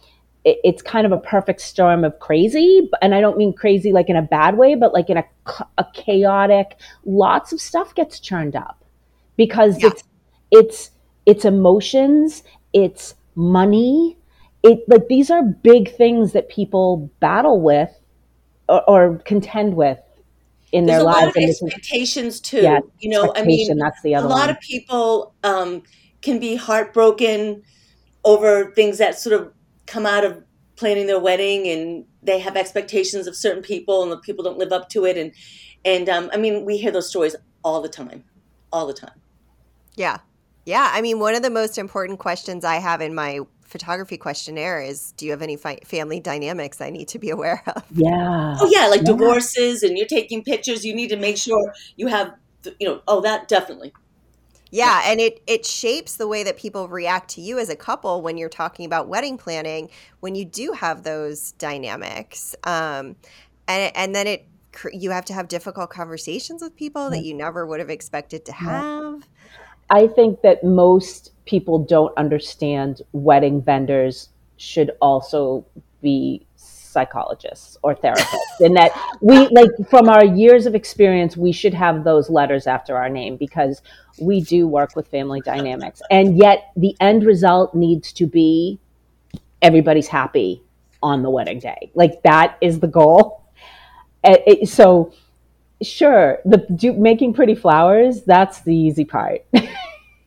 it, 0.46 0.58
it's 0.64 0.82
kind 0.82 1.06
of 1.06 1.12
a 1.12 1.18
perfect 1.20 1.62
storm 1.62 2.04
of 2.04 2.18
crazy 2.20 2.90
and 3.02 3.14
i 3.14 3.22
don't 3.22 3.38
mean 3.38 3.54
crazy 3.54 3.92
like 3.92 4.10
in 4.10 4.16
a 4.16 4.22
bad 4.22 4.58
way 4.58 4.76
but 4.76 4.94
like 4.94 5.10
in 5.10 5.18
a, 5.18 5.24
a 5.78 5.86
chaotic 5.94 6.78
lots 7.06 7.52
of 7.54 7.60
stuff 7.62 7.94
gets 7.96 8.20
churned 8.20 8.56
up 8.56 8.84
because 9.38 9.82
Yeah. 9.82 9.90
it's 9.90 10.04
it's 10.52 10.92
it's 11.26 11.46
emotions 11.46 12.44
it's 12.74 13.14
money 13.36 14.18
it 14.64 14.80
like 14.88 15.08
these 15.10 15.30
are 15.30 15.44
big 15.44 15.94
things 15.96 16.32
that 16.34 16.50
people 16.50 17.10
battle 17.20 17.62
with 17.62 17.92
or, 18.70 18.90
or 18.90 19.18
contend 19.26 19.76
with 19.76 20.00
in 20.72 20.86
There's 20.86 21.00
their 21.00 21.02
a 21.02 21.12
lives. 21.12 21.36
lot 21.36 21.44
of 21.44 21.50
expectations 21.50 22.40
too. 22.40 22.62
Yeah, 22.62 22.80
you 23.00 23.10
know, 23.10 23.34
I 23.36 23.44
mean, 23.44 23.78
that's 23.78 24.02
the 24.04 24.16
other 24.16 24.28
a 24.28 24.30
lot 24.30 24.40
one. 24.48 24.50
of 24.52 24.60
people 24.62 25.34
um, 25.44 25.84
can 26.22 26.40
be 26.40 26.56
heartbroken 26.56 27.64
over 28.24 28.72
things 28.76 28.98
that 29.00 29.18
sort 29.20 29.40
of 29.40 29.52
come 29.88 30.06
out 30.06 30.24
of 30.24 30.44
planning 30.76 31.08
their 31.08 31.20
wedding, 31.20 31.68
and 31.68 32.06
they 32.24 32.40
have 32.40 32.56
expectations 32.56 33.28
of 33.28 33.36
certain 33.36 33.62
people, 33.64 34.04
and 34.04 34.12
the 34.12 34.18
people 34.18 34.44
don't 34.44 34.58
live 34.58 34.72
up 34.72 34.90
to 34.90 35.06
it. 35.06 35.18
And 35.18 35.32
and 35.84 36.08
um, 36.10 36.30
I 36.34 36.38
mean, 36.38 36.66
we 36.66 36.78
hear 36.78 36.92
those 36.92 37.10
stories 37.10 37.36
all 37.64 37.82
the 37.82 37.90
time, 37.90 38.24
all 38.72 38.86
the 38.88 38.94
time. 38.94 39.20
Yeah. 39.96 40.20
Yeah. 40.66 40.92
I 40.94 41.02
mean, 41.02 41.20
one 41.20 41.36
of 41.36 41.42
the 41.42 41.50
most 41.50 41.78
important 41.78 42.20
questions 42.20 42.64
I 42.64 42.76
have 42.76 43.02
in 43.02 43.16
my 43.16 43.40
photography 43.64 44.18
questionnaire 44.18 44.82
is 44.82 45.12
Do 45.14 45.26
you 45.26 45.32
have 45.32 45.42
any 45.42 45.56
fi- 45.56 45.80
family 45.86 46.20
dynamics 46.20 46.82
I 46.82 46.90
need 46.92 47.08
to 47.10 47.20
be 47.20 47.30
aware 47.32 47.64
of? 47.76 47.84
yeah. 47.92 48.58
Oh 48.60 48.70
yeah, 48.72 48.88
like 48.88 49.02
Yeah. 49.02 49.14
divorces, 49.14 49.82
and 49.84 49.98
you're 49.98 50.08
taking 50.08 50.44
pictures. 50.44 50.86
You 50.86 50.94
need 50.94 51.10
to 51.10 51.18
make 51.18 51.38
sure 51.38 51.74
you 51.96 52.08
have, 52.08 52.34
the- 52.64 52.76
you 52.80 52.88
know, 52.88 53.02
oh 53.08 53.22
that 53.22 53.48
definitely. 53.48 53.92
Yeah, 54.72 55.02
and 55.06 55.20
it 55.20 55.42
it 55.48 55.66
shapes 55.66 56.16
the 56.16 56.28
way 56.28 56.44
that 56.44 56.58
people 56.58 56.88
react 56.88 57.30
to 57.32 57.42
you 57.42 57.60
as 57.60 57.70
a 57.70 57.76
couple 57.76 58.22
when 58.22 58.38
you're 58.38 58.50
talking 58.50 58.86
about 58.86 59.10
wedding 59.10 59.38
planning. 59.38 59.90
When 60.22 60.34
you 60.34 60.46
do 60.46 60.72
have 60.72 61.04
those 61.04 61.52
dynamics, 61.54 62.56
um, 62.64 63.18
and 63.68 63.92
and 63.96 64.16
then 64.16 64.28
it 64.28 64.48
you 64.94 65.12
have 65.12 65.26
to 65.26 65.34
have 65.34 65.50
difficult 65.50 65.90
conversations 65.90 66.62
with 66.62 66.76
people 66.76 67.10
that 67.10 67.24
you 67.24 67.34
never 67.34 67.66
would 67.66 67.80
have 67.80 67.90
expected 67.90 68.46
to 68.46 68.54
have. 68.54 69.28
I 69.90 70.08
think 70.08 70.42
that 70.42 70.64
most 70.64 71.34
people 71.46 71.80
don't 71.80 72.18
understand 72.18 73.02
wedding 73.12 73.62
vendors 73.62 74.30
should 74.56 74.92
also 75.02 75.66
be 76.02 76.46
psychologists 76.92 77.78
or 77.84 77.96
therapists 77.96 78.60
and 78.60 78.76
that 78.76 78.92
we 79.22 79.48
like 79.50 79.70
from 79.90 80.10
our 80.10 80.26
years 80.26 80.66
of 80.66 80.76
experience 80.76 81.38
we 81.38 81.52
should 81.52 81.74
have 81.74 82.04
those 82.04 82.30
letters 82.30 82.68
after 82.68 82.98
our 82.98 83.10
name 83.10 83.38
because 83.38 83.82
we 84.20 84.42
do 84.42 84.68
work 84.68 84.96
with 84.96 85.08
family 85.08 85.42
dynamics 85.42 86.02
and 86.12 86.38
yet 86.38 86.72
the 86.76 86.96
end 87.00 87.24
result 87.26 87.74
needs 87.74 88.12
to 88.12 88.26
be 88.28 88.80
everybody's 89.62 90.08
happy 90.08 90.62
on 91.02 91.24
the 91.24 91.30
wedding 91.30 91.60
day 91.60 91.92
like 91.96 92.22
that 92.24 92.58
is 92.62 92.80
the 92.80 92.88
goal 92.88 93.44
it- 94.24 94.68
so 94.70 95.14
sure 95.82 96.40
the 96.46 96.58
do, 96.76 96.94
making 96.94 97.34
pretty 97.34 97.56
flowers 97.56 98.24
that's 98.24 98.62
the 98.62 98.76
easy 98.76 99.06
part 99.06 99.46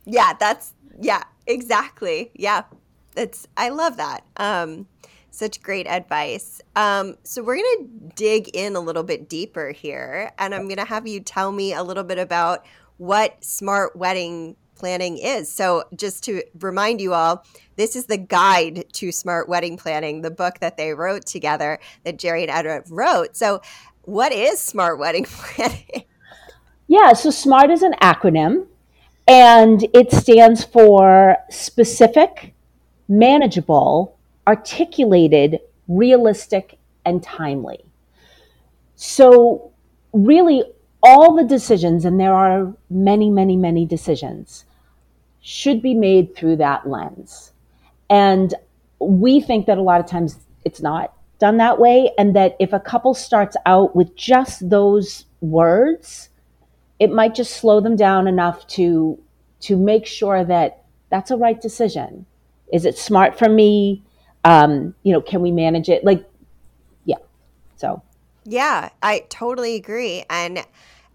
Yeah, 0.05 0.33
that's 0.39 0.73
yeah, 0.99 1.23
exactly. 1.47 2.31
Yeah. 2.35 2.63
It's 3.17 3.47
I 3.57 3.69
love 3.69 3.97
that. 3.97 4.23
Um 4.37 4.87
such 5.35 5.61
great 5.61 5.87
advice. 5.87 6.61
Um 6.75 7.17
so 7.23 7.43
we're 7.43 7.57
going 7.57 7.89
to 7.89 8.15
dig 8.15 8.49
in 8.55 8.75
a 8.75 8.79
little 8.79 9.03
bit 9.03 9.29
deeper 9.29 9.71
here 9.71 10.31
and 10.37 10.55
I'm 10.55 10.63
going 10.63 10.77
to 10.77 10.85
have 10.85 11.07
you 11.07 11.19
tell 11.19 11.51
me 11.51 11.73
a 11.73 11.83
little 11.83 12.03
bit 12.03 12.17
about 12.17 12.65
what 12.97 13.43
smart 13.43 13.95
wedding 13.95 14.55
planning 14.75 15.17
is. 15.17 15.51
So 15.51 15.85
just 15.95 16.23
to 16.25 16.43
remind 16.59 17.01
you 17.01 17.13
all, 17.13 17.45
this 17.75 17.95
is 17.95 18.05
the 18.05 18.17
guide 18.17 18.85
to 18.93 19.11
smart 19.11 19.47
wedding 19.49 19.77
planning, 19.77 20.21
the 20.21 20.31
book 20.31 20.59
that 20.59 20.77
they 20.77 20.93
wrote 20.93 21.25
together 21.25 21.79
that 22.03 22.17
Jeri 22.17 22.41
and 22.41 22.51
Edna 22.51 22.81
wrote. 22.89 23.35
So 23.35 23.61
what 24.03 24.31
is 24.31 24.59
smart 24.59 24.99
wedding 24.99 25.25
planning? 25.29 26.05
Yeah, 26.87 27.13
so 27.13 27.31
SMART 27.31 27.71
is 27.71 27.81
an 27.81 27.93
acronym 28.01 28.67
and 29.27 29.87
it 29.93 30.11
stands 30.11 30.63
for 30.63 31.37
specific, 31.49 32.53
manageable, 33.07 34.14
articulated, 34.47 35.59
realistic, 35.87 36.77
and 37.05 37.21
timely. 37.21 37.83
So, 38.95 39.71
really, 40.13 40.63
all 41.03 41.35
the 41.35 41.43
decisions, 41.43 42.05
and 42.05 42.19
there 42.19 42.33
are 42.33 42.73
many, 42.89 43.29
many, 43.29 43.55
many 43.55 43.85
decisions, 43.85 44.65
should 45.41 45.81
be 45.81 45.93
made 45.93 46.35
through 46.35 46.55
that 46.57 46.89
lens. 46.89 47.51
And 48.09 48.53
we 48.99 49.39
think 49.39 49.67
that 49.67 49.77
a 49.77 49.83
lot 49.83 49.99
of 49.99 50.07
times 50.07 50.39
it's 50.63 50.81
not 50.81 51.13
done 51.39 51.57
that 51.57 51.79
way, 51.79 52.11
and 52.17 52.35
that 52.35 52.55
if 52.59 52.73
a 52.73 52.79
couple 52.79 53.13
starts 53.13 53.55
out 53.65 53.95
with 53.95 54.15
just 54.15 54.69
those 54.69 55.25
words, 55.41 56.29
it 56.99 57.11
might 57.11 57.35
just 57.35 57.57
slow 57.57 57.81
them 57.81 57.95
down 57.95 58.27
enough 58.27 58.65
to 58.67 59.19
to 59.61 59.77
make 59.77 60.05
sure 60.05 60.43
that 60.43 60.83
that's 61.09 61.31
a 61.31 61.37
right 61.37 61.59
decision. 61.59 62.25
Is 62.71 62.85
it 62.85 62.97
smart 62.97 63.37
for 63.37 63.49
me? 63.49 64.03
Um, 64.45 64.93
you 65.03 65.11
know, 65.11 65.21
can 65.21 65.41
we 65.41 65.51
manage 65.51 65.89
it? 65.89 66.05
Like, 66.05 66.23
yeah. 67.03 67.17
So 67.75 68.01
Yeah, 68.45 68.89
I 69.01 69.25
totally 69.29 69.75
agree. 69.75 70.23
And 70.29 70.65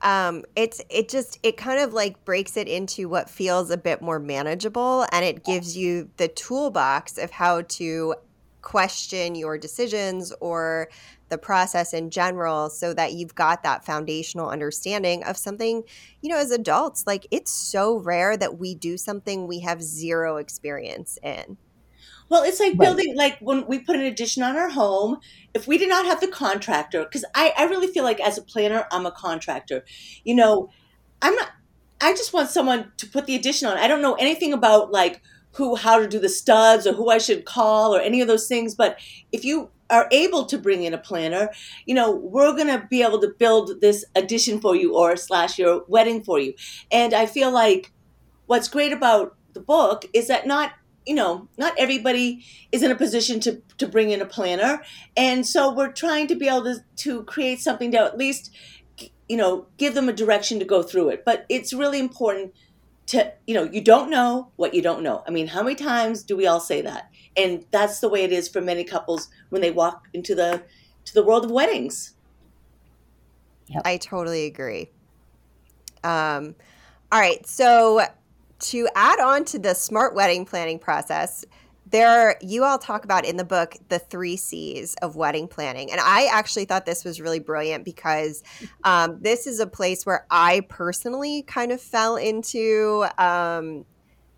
um, 0.02 0.44
it's 0.56 0.80
it 0.90 1.08
just 1.08 1.38
it 1.42 1.56
kind 1.56 1.80
of 1.80 1.92
like 1.92 2.24
breaks 2.24 2.56
it 2.56 2.68
into 2.68 3.08
what 3.08 3.30
feels 3.30 3.70
a 3.70 3.76
bit 3.76 4.02
more 4.02 4.18
manageable, 4.18 5.06
and 5.12 5.24
it 5.24 5.44
gives 5.44 5.76
you 5.76 6.10
the 6.16 6.28
toolbox 6.28 7.18
of 7.18 7.30
how 7.30 7.62
to 7.62 8.14
question 8.62 9.34
your 9.34 9.58
decisions 9.58 10.32
or 10.40 10.88
the 11.28 11.38
process 11.38 11.94
in 11.94 12.10
general 12.10 12.68
so 12.68 12.92
that 12.92 13.12
you've 13.12 13.34
got 13.34 13.62
that 13.62 13.84
foundational 13.84 14.50
understanding 14.50 15.22
of 15.24 15.36
something 15.36 15.82
you 16.20 16.28
know 16.28 16.36
as 16.36 16.50
adults 16.50 17.06
like 17.06 17.26
it's 17.30 17.50
so 17.50 17.96
rare 17.96 18.36
that 18.36 18.58
we 18.58 18.74
do 18.74 18.98
something 18.98 19.46
we 19.46 19.60
have 19.60 19.82
zero 19.82 20.36
experience 20.36 21.18
in 21.22 21.56
Well, 22.30 22.44
it's 22.44 22.60
like 22.60 22.78
Right. 22.78 22.78
building, 22.78 23.14
like 23.16 23.38
when 23.40 23.66
we 23.66 23.80
put 23.80 23.96
an 23.96 24.02
addition 24.02 24.42
on 24.42 24.56
our 24.56 24.70
home, 24.70 25.18
if 25.54 25.66
we 25.66 25.78
did 25.78 25.88
not 25.88 26.06
have 26.06 26.20
the 26.20 26.28
contractor, 26.28 27.04
because 27.04 27.24
I, 27.34 27.52
I 27.58 27.64
really 27.64 27.88
feel 27.88 28.04
like 28.04 28.20
as 28.20 28.38
a 28.38 28.42
planner, 28.42 28.86
I'm 28.92 29.06
a 29.06 29.12
contractor. 29.12 29.84
You 30.24 30.36
know, 30.36 30.70
I'm 31.22 31.34
not, 31.34 31.50
I 32.00 32.12
just 32.12 32.32
want 32.32 32.50
someone 32.50 32.92
to 32.98 33.06
put 33.08 33.26
the 33.26 33.34
addition 33.34 33.68
on. 33.68 33.76
I 33.78 33.88
don't 33.88 34.02
know 34.02 34.14
anything 34.14 34.52
about 34.52 34.92
like 34.92 35.22
who, 35.54 35.76
how 35.76 35.98
to 35.98 36.08
do 36.08 36.18
the 36.20 36.28
studs 36.28 36.86
or 36.86 36.92
who 36.94 37.10
I 37.10 37.18
should 37.18 37.44
call 37.44 37.94
or 37.94 38.00
any 38.00 38.20
of 38.20 38.28
those 38.28 38.48
things. 38.48 38.74
But 38.74 38.98
if 39.32 39.44
you 39.44 39.70
are 39.90 40.08
able 40.12 40.46
to 40.46 40.56
bring 40.58 40.84
in 40.84 40.94
a 40.94 40.98
planner, 40.98 41.50
you 41.86 41.94
know, 41.94 42.12
we're 42.12 42.52
going 42.54 42.68
to 42.68 42.86
be 42.88 43.02
able 43.02 43.20
to 43.20 43.32
build 43.38 43.80
this 43.80 44.04
addition 44.14 44.60
for 44.60 44.76
you 44.76 44.96
or 44.96 45.16
slash 45.16 45.58
your 45.58 45.84
wedding 45.88 46.22
for 46.22 46.38
you. 46.38 46.54
And 46.92 47.12
I 47.12 47.26
feel 47.26 47.50
like 47.52 47.92
what's 48.46 48.68
great 48.68 48.92
about 48.92 49.36
the 49.54 49.60
book 49.60 50.04
is 50.12 50.28
that 50.28 50.46
not 50.46 50.72
you 51.06 51.14
know 51.14 51.48
not 51.58 51.74
everybody 51.78 52.44
is 52.72 52.82
in 52.82 52.90
a 52.90 52.96
position 52.96 53.40
to 53.40 53.62
to 53.78 53.88
bring 53.88 54.10
in 54.10 54.20
a 54.20 54.26
planner. 54.26 54.82
And 55.16 55.46
so 55.46 55.72
we're 55.72 55.92
trying 55.92 56.26
to 56.28 56.34
be 56.34 56.48
able 56.48 56.64
to 56.64 56.76
to 56.96 57.22
create 57.24 57.60
something 57.60 57.90
to 57.92 57.98
at 57.98 58.18
least 58.18 58.54
you 59.28 59.36
know 59.36 59.66
give 59.78 59.94
them 59.94 60.08
a 60.08 60.12
direction 60.12 60.58
to 60.58 60.64
go 60.64 60.82
through 60.82 61.10
it. 61.10 61.24
But 61.24 61.46
it's 61.48 61.72
really 61.72 61.98
important 61.98 62.54
to 63.06 63.32
you 63.46 63.54
know 63.54 63.64
you 63.64 63.80
don't 63.80 64.10
know 64.10 64.50
what 64.56 64.74
you 64.74 64.82
don't 64.82 65.02
know. 65.02 65.22
I 65.26 65.30
mean 65.30 65.48
how 65.48 65.62
many 65.62 65.76
times 65.76 66.22
do 66.22 66.36
we 66.36 66.46
all 66.46 66.60
say 66.60 66.82
that? 66.82 67.10
And 67.36 67.64
that's 67.70 68.00
the 68.00 68.08
way 68.08 68.24
it 68.24 68.32
is 68.32 68.48
for 68.48 68.60
many 68.60 68.84
couples 68.84 69.28
when 69.48 69.62
they 69.62 69.70
walk 69.70 70.08
into 70.12 70.34
the 70.34 70.62
to 71.06 71.14
the 71.14 71.24
world 71.24 71.44
of 71.44 71.50
weddings. 71.50 72.14
I 73.84 73.98
totally 73.98 74.46
agree. 74.46 74.90
Um, 76.02 76.54
all 77.12 77.20
right. 77.20 77.44
So 77.46 78.00
to 78.60 78.88
add 78.94 79.20
on 79.20 79.44
to 79.46 79.58
the 79.58 79.74
smart 79.74 80.14
wedding 80.14 80.44
planning 80.44 80.78
process, 80.78 81.44
there 81.86 82.36
you 82.40 82.62
all 82.64 82.78
talk 82.78 83.04
about 83.04 83.24
in 83.24 83.36
the 83.36 83.44
book 83.44 83.76
the 83.88 83.98
three 83.98 84.36
C's 84.36 84.94
of 85.02 85.16
wedding 85.16 85.48
planning, 85.48 85.90
and 85.90 86.00
I 86.00 86.28
actually 86.32 86.64
thought 86.64 86.86
this 86.86 87.04
was 87.04 87.20
really 87.20 87.40
brilliant 87.40 87.84
because 87.84 88.42
um, 88.84 89.18
this 89.20 89.46
is 89.46 89.60
a 89.60 89.66
place 89.66 90.06
where 90.06 90.26
I 90.30 90.60
personally 90.68 91.42
kind 91.42 91.72
of 91.72 91.80
fell 91.80 92.16
into 92.16 93.06
um, 93.18 93.84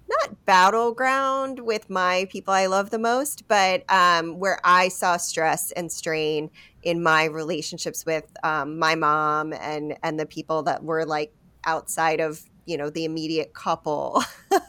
not 0.08 0.44
battleground 0.44 1.60
with 1.60 1.90
my 1.90 2.26
people 2.30 2.54
I 2.54 2.66
love 2.66 2.90
the 2.90 2.98
most, 2.98 3.46
but 3.48 3.84
um, 3.90 4.38
where 4.38 4.58
I 4.64 4.88
saw 4.88 5.16
stress 5.16 5.72
and 5.72 5.90
strain 5.90 6.50
in 6.82 7.02
my 7.02 7.24
relationships 7.24 8.04
with 8.04 8.24
um, 8.42 8.78
my 8.78 8.94
mom 8.94 9.52
and 9.52 9.96
and 10.02 10.18
the 10.18 10.26
people 10.26 10.62
that 10.64 10.82
were 10.82 11.04
like 11.04 11.32
outside 11.64 12.20
of 12.20 12.42
you 12.66 12.76
know 12.76 12.90
the 12.90 13.04
immediate 13.04 13.54
couple. 13.54 14.22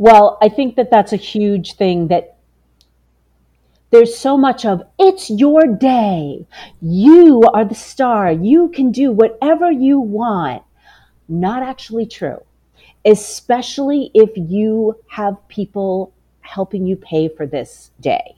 Well, 0.00 0.38
I 0.40 0.48
think 0.48 0.76
that 0.76 0.90
that's 0.90 1.12
a 1.12 1.16
huge 1.16 1.74
thing 1.74 2.08
that 2.08 2.38
there's 3.90 4.16
so 4.16 4.38
much 4.38 4.64
of 4.64 4.82
it's 4.98 5.28
your 5.28 5.66
day. 5.66 6.46
You 6.80 7.42
are 7.52 7.66
the 7.66 7.74
star. 7.74 8.32
You 8.32 8.70
can 8.70 8.92
do 8.92 9.12
whatever 9.12 9.70
you 9.70 10.00
want. 10.00 10.62
Not 11.28 11.62
actually 11.62 12.06
true, 12.06 12.38
especially 13.04 14.10
if 14.14 14.30
you 14.36 14.96
have 15.08 15.36
people 15.48 16.14
helping 16.40 16.86
you 16.86 16.96
pay 16.96 17.28
for 17.28 17.46
this 17.46 17.90
day. 18.00 18.36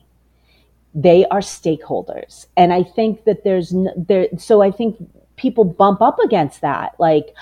They 0.96 1.26
are 1.26 1.38
stakeholders. 1.38 2.46
And 2.56 2.72
I 2.72 2.82
think 2.82 3.22
that 3.22 3.44
there's 3.44 3.72
there 3.96 4.26
so 4.36 4.62
I 4.62 4.72
think 4.72 4.96
people 5.36 5.62
bump 5.62 6.02
up 6.02 6.18
against 6.18 6.60
that 6.62 6.96
like 6.98 7.36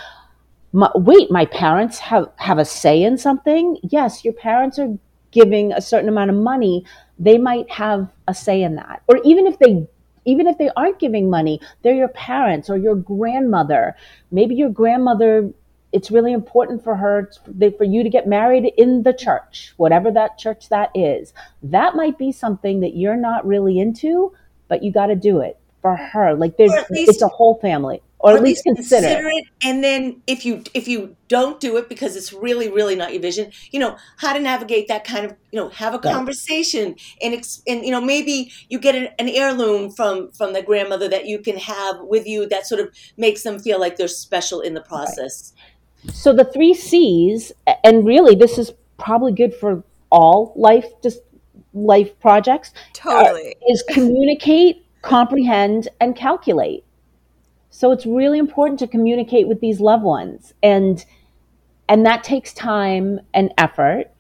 my, 0.72 0.90
wait, 0.94 1.30
my 1.30 1.46
parents 1.46 1.98
have, 1.98 2.30
have 2.36 2.58
a 2.58 2.64
say 2.64 3.02
in 3.02 3.18
something? 3.18 3.76
Yes, 3.82 4.24
your 4.24 4.34
parents 4.34 4.78
are 4.78 4.96
giving 5.30 5.72
a 5.72 5.80
certain 5.80 6.08
amount 6.08 6.30
of 6.30 6.36
money. 6.36 6.84
They 7.18 7.38
might 7.38 7.70
have 7.70 8.12
a 8.28 8.34
say 8.34 8.62
in 8.62 8.76
that. 8.76 9.02
Or 9.08 9.18
even 9.24 9.46
if 9.46 9.58
they 9.58 9.86
even 10.26 10.46
if 10.46 10.58
they 10.58 10.70
aren't 10.76 10.98
giving 10.98 11.30
money, 11.30 11.60
they're 11.82 11.94
your 11.94 12.08
parents 12.08 12.68
or 12.68 12.76
your 12.76 12.94
grandmother. 12.94 13.96
Maybe 14.30 14.54
your 14.54 14.68
grandmother, 14.68 15.50
it's 15.92 16.10
really 16.10 16.34
important 16.34 16.84
for 16.84 16.94
her, 16.94 17.30
for 17.78 17.84
you 17.84 18.02
to 18.02 18.10
get 18.10 18.28
married 18.28 18.70
in 18.76 19.02
the 19.02 19.14
church, 19.14 19.72
whatever 19.78 20.10
that 20.10 20.38
church 20.38 20.68
that 20.68 20.90
is. 20.94 21.32
That 21.62 21.96
might 21.96 22.18
be 22.18 22.32
something 22.32 22.80
that 22.80 22.96
you're 22.96 23.16
not 23.16 23.46
really 23.46 23.78
into, 23.78 24.32
but 24.68 24.82
you 24.82 24.92
got 24.92 25.06
to 25.06 25.16
do 25.16 25.40
it 25.40 25.58
for 25.80 25.96
her. 25.96 26.34
Like 26.34 26.58
there's, 26.58 26.72
least, 26.90 27.10
it's 27.10 27.22
a 27.22 27.28
whole 27.28 27.58
family 27.60 28.02
or, 28.20 28.32
or 28.32 28.36
at 28.36 28.42
least, 28.42 28.64
consider. 28.64 29.06
consider. 29.06 29.28
it. 29.28 29.44
And 29.64 29.82
then 29.82 30.22
if 30.26 30.44
you 30.44 30.62
if 30.74 30.86
you 30.86 31.16
don't 31.28 31.58
do 31.58 31.76
it 31.78 31.88
because 31.88 32.16
it's 32.16 32.32
really 32.32 32.70
really 32.70 32.94
not 32.94 33.12
your 33.12 33.22
vision, 33.22 33.50
you 33.70 33.80
know 33.80 33.96
how 34.18 34.32
to 34.32 34.40
navigate 34.40 34.88
that 34.88 35.04
kind 35.04 35.24
of 35.24 35.34
you 35.50 35.58
know 35.58 35.68
have 35.70 35.94
a 35.94 35.98
right. 35.98 36.14
conversation 36.14 36.96
and 37.22 37.34
and 37.66 37.84
you 37.84 37.90
know 37.90 38.00
maybe 38.00 38.52
you 38.68 38.78
get 38.78 38.94
an, 38.94 39.08
an, 39.18 39.28
heirloom 39.28 39.90
from 39.90 40.30
from 40.32 40.52
the 40.52 40.62
grandmother 40.62 41.08
that 41.08 41.26
you 41.26 41.38
can 41.38 41.56
have 41.56 41.96
with 42.00 42.26
you 42.26 42.46
that 42.48 42.66
sort 42.66 42.80
of 42.80 42.94
makes 43.16 43.42
them 43.42 43.58
feel 43.58 43.80
like 43.80 43.96
they're 43.96 44.08
special 44.08 44.60
in 44.60 44.74
the 44.74 44.82
process. 44.82 45.52
Right. 46.04 46.14
So 46.14 46.32
the 46.32 46.44
three 46.44 46.74
C's, 46.74 47.52
and 47.84 48.06
really 48.06 48.34
this 48.34 48.58
is 48.58 48.72
probably 48.98 49.32
good 49.32 49.54
for 49.54 49.82
all 50.10 50.52
life 50.56 50.86
just 51.02 51.20
life 51.72 52.18
projects. 52.20 52.72
Totally 52.92 53.54
uh, 53.54 53.72
is 53.72 53.82
communicate, 53.88 54.84
comprehend, 55.02 55.88
and 56.00 56.14
calculate 56.14 56.84
so 57.80 57.92
it's 57.92 58.04
really 58.04 58.38
important 58.38 58.78
to 58.80 58.87
communicate 58.87 59.49
with 59.49 59.62
these 59.62 59.80
loved 59.80 60.02
ones. 60.02 60.52
And 60.62 61.02
and 61.88 62.04
that 62.04 62.22
takes 62.22 62.52
time 62.52 63.20
and 63.32 63.54
effort 63.56 64.10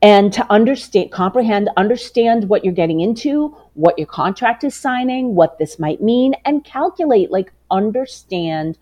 and 0.00 0.32
to 0.34 0.46
understand 0.52 1.10
comprehend 1.10 1.68
understand 1.76 2.48
what 2.48 2.64
you're 2.64 2.72
getting 2.72 3.00
into 3.00 3.48
what 3.74 3.98
your 3.98 4.06
contract 4.06 4.62
is 4.62 4.72
signing 4.72 5.34
what 5.34 5.58
this 5.58 5.80
might 5.80 6.00
mean 6.00 6.32
and 6.44 6.64
calculate 6.64 7.32
like 7.32 7.52
understand 7.72 8.78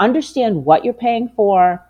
understand 0.00 0.64
what 0.64 0.84
you're 0.84 0.92
paying 0.92 1.28
for 1.36 1.80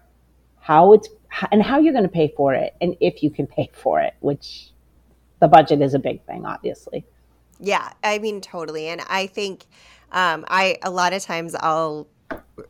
how 0.60 0.92
it's 0.92 1.08
and 1.50 1.62
how 1.62 1.78
you're 1.78 1.94
going 1.94 2.04
to 2.04 2.16
pay 2.22 2.30
for 2.36 2.52
it 2.52 2.74
and 2.82 2.94
if 3.00 3.22
you 3.22 3.30
can 3.30 3.46
pay 3.46 3.70
for 3.72 3.98
it 3.98 4.12
which 4.20 4.72
the 5.40 5.48
budget 5.48 5.80
is 5.80 5.94
a 5.94 5.98
big 5.98 6.22
thing 6.26 6.44
obviously. 6.44 7.02
Yeah 7.58 7.90
i 8.04 8.18
mean 8.18 8.42
totally. 8.42 8.88
And 8.88 9.00
i 9.08 9.26
think 9.26 9.64
um, 10.12 10.44
I 10.48 10.78
a 10.82 10.90
lot 10.90 11.12
of 11.12 11.22
times 11.22 11.54
I'll 11.54 12.06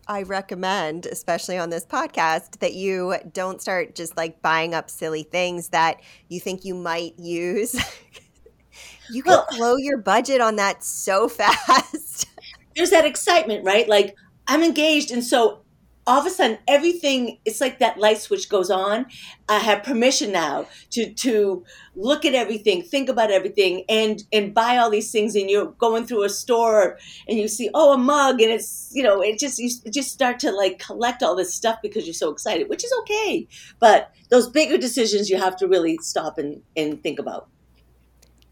I 0.09 0.23
recommend, 0.23 1.07
especially 1.07 1.59
on 1.59 1.71
this 1.71 1.85
podcast, 1.85 2.59
that 2.59 2.75
you 2.75 3.15
don't 3.33 3.61
start 3.61 3.95
just 3.95 4.17
like 4.17 4.43
buying 4.43 4.75
up 4.75 4.91
silly 4.91 5.23
things 5.23 5.69
that 5.69 6.01
you 6.29 6.41
think 6.41 6.65
you 6.65 6.75
might 6.75 7.19
use. 7.19 7.75
you 9.11 9.23
can 9.23 9.33
well, 9.33 9.47
blow 9.57 9.77
your 9.77 9.99
budget 9.99 10.41
on 10.41 10.57
that 10.57 10.83
so 10.83 11.29
fast. 11.29 12.27
There's 12.75 12.91
that 12.91 13.05
excitement, 13.05 13.65
right? 13.65 13.89
Like 13.89 14.17
I'm 14.49 14.63
engaged, 14.63 15.11
and 15.11 15.25
so 15.25 15.61
all 16.07 16.21
of 16.21 16.27
a 16.27 16.31
sudden 16.31 16.59
everything 16.69 17.39
it's 17.45 17.61
like 17.61 17.79
that 17.81 17.99
light 17.99 18.19
switch 18.19 18.49
goes 18.49 18.71
on. 18.71 19.07
I 19.49 19.59
have 19.59 19.83
permission 19.83 20.33
now 20.33 20.67
to 20.91 21.13
to 21.15 21.65
look 21.95 22.25
at 22.25 22.35
everything 22.35 22.83
think 22.83 23.09
about 23.09 23.31
everything 23.31 23.85
and 23.89 24.23
and 24.33 24.55
buy 24.55 24.77
all 24.77 24.91
these 24.91 25.11
things. 25.11 25.35
And 25.35 25.51
you're 25.51 25.73
going 25.73 26.07
through 26.07 26.25
a 26.25 26.29
store 26.29 26.99
and 27.29 27.39
you 27.39 27.49
see 27.49 27.71
oh 27.75 27.93
a 27.93 27.99
mug 27.99 28.41
and 28.41 28.53
it's 28.53 28.91
you 28.93 29.03
know 29.03 29.21
it 29.21 29.39
just 29.39 29.59
you 29.59 29.71
just 29.91 30.13
start 30.13 30.39
to 30.41 30.53
like 30.53 30.79
collect 30.79 31.23
all 31.23 31.35
this 31.35 31.55
stuff 31.55 31.79
because 31.83 32.07
you're 32.07 32.15
so 32.15 32.31
excited 32.31 32.69
which 32.69 32.85
is 32.85 32.93
okay. 33.01 33.49
But 33.81 34.13
those 34.31 34.49
bigger 34.49 34.79
decisions 34.79 35.29
you 35.29 35.39
have 35.39 35.57
to 35.57 35.67
really 35.67 35.99
stop 35.99 36.39
and 36.39 36.63
and 36.77 37.03
think 37.03 37.19
about. 37.19 37.49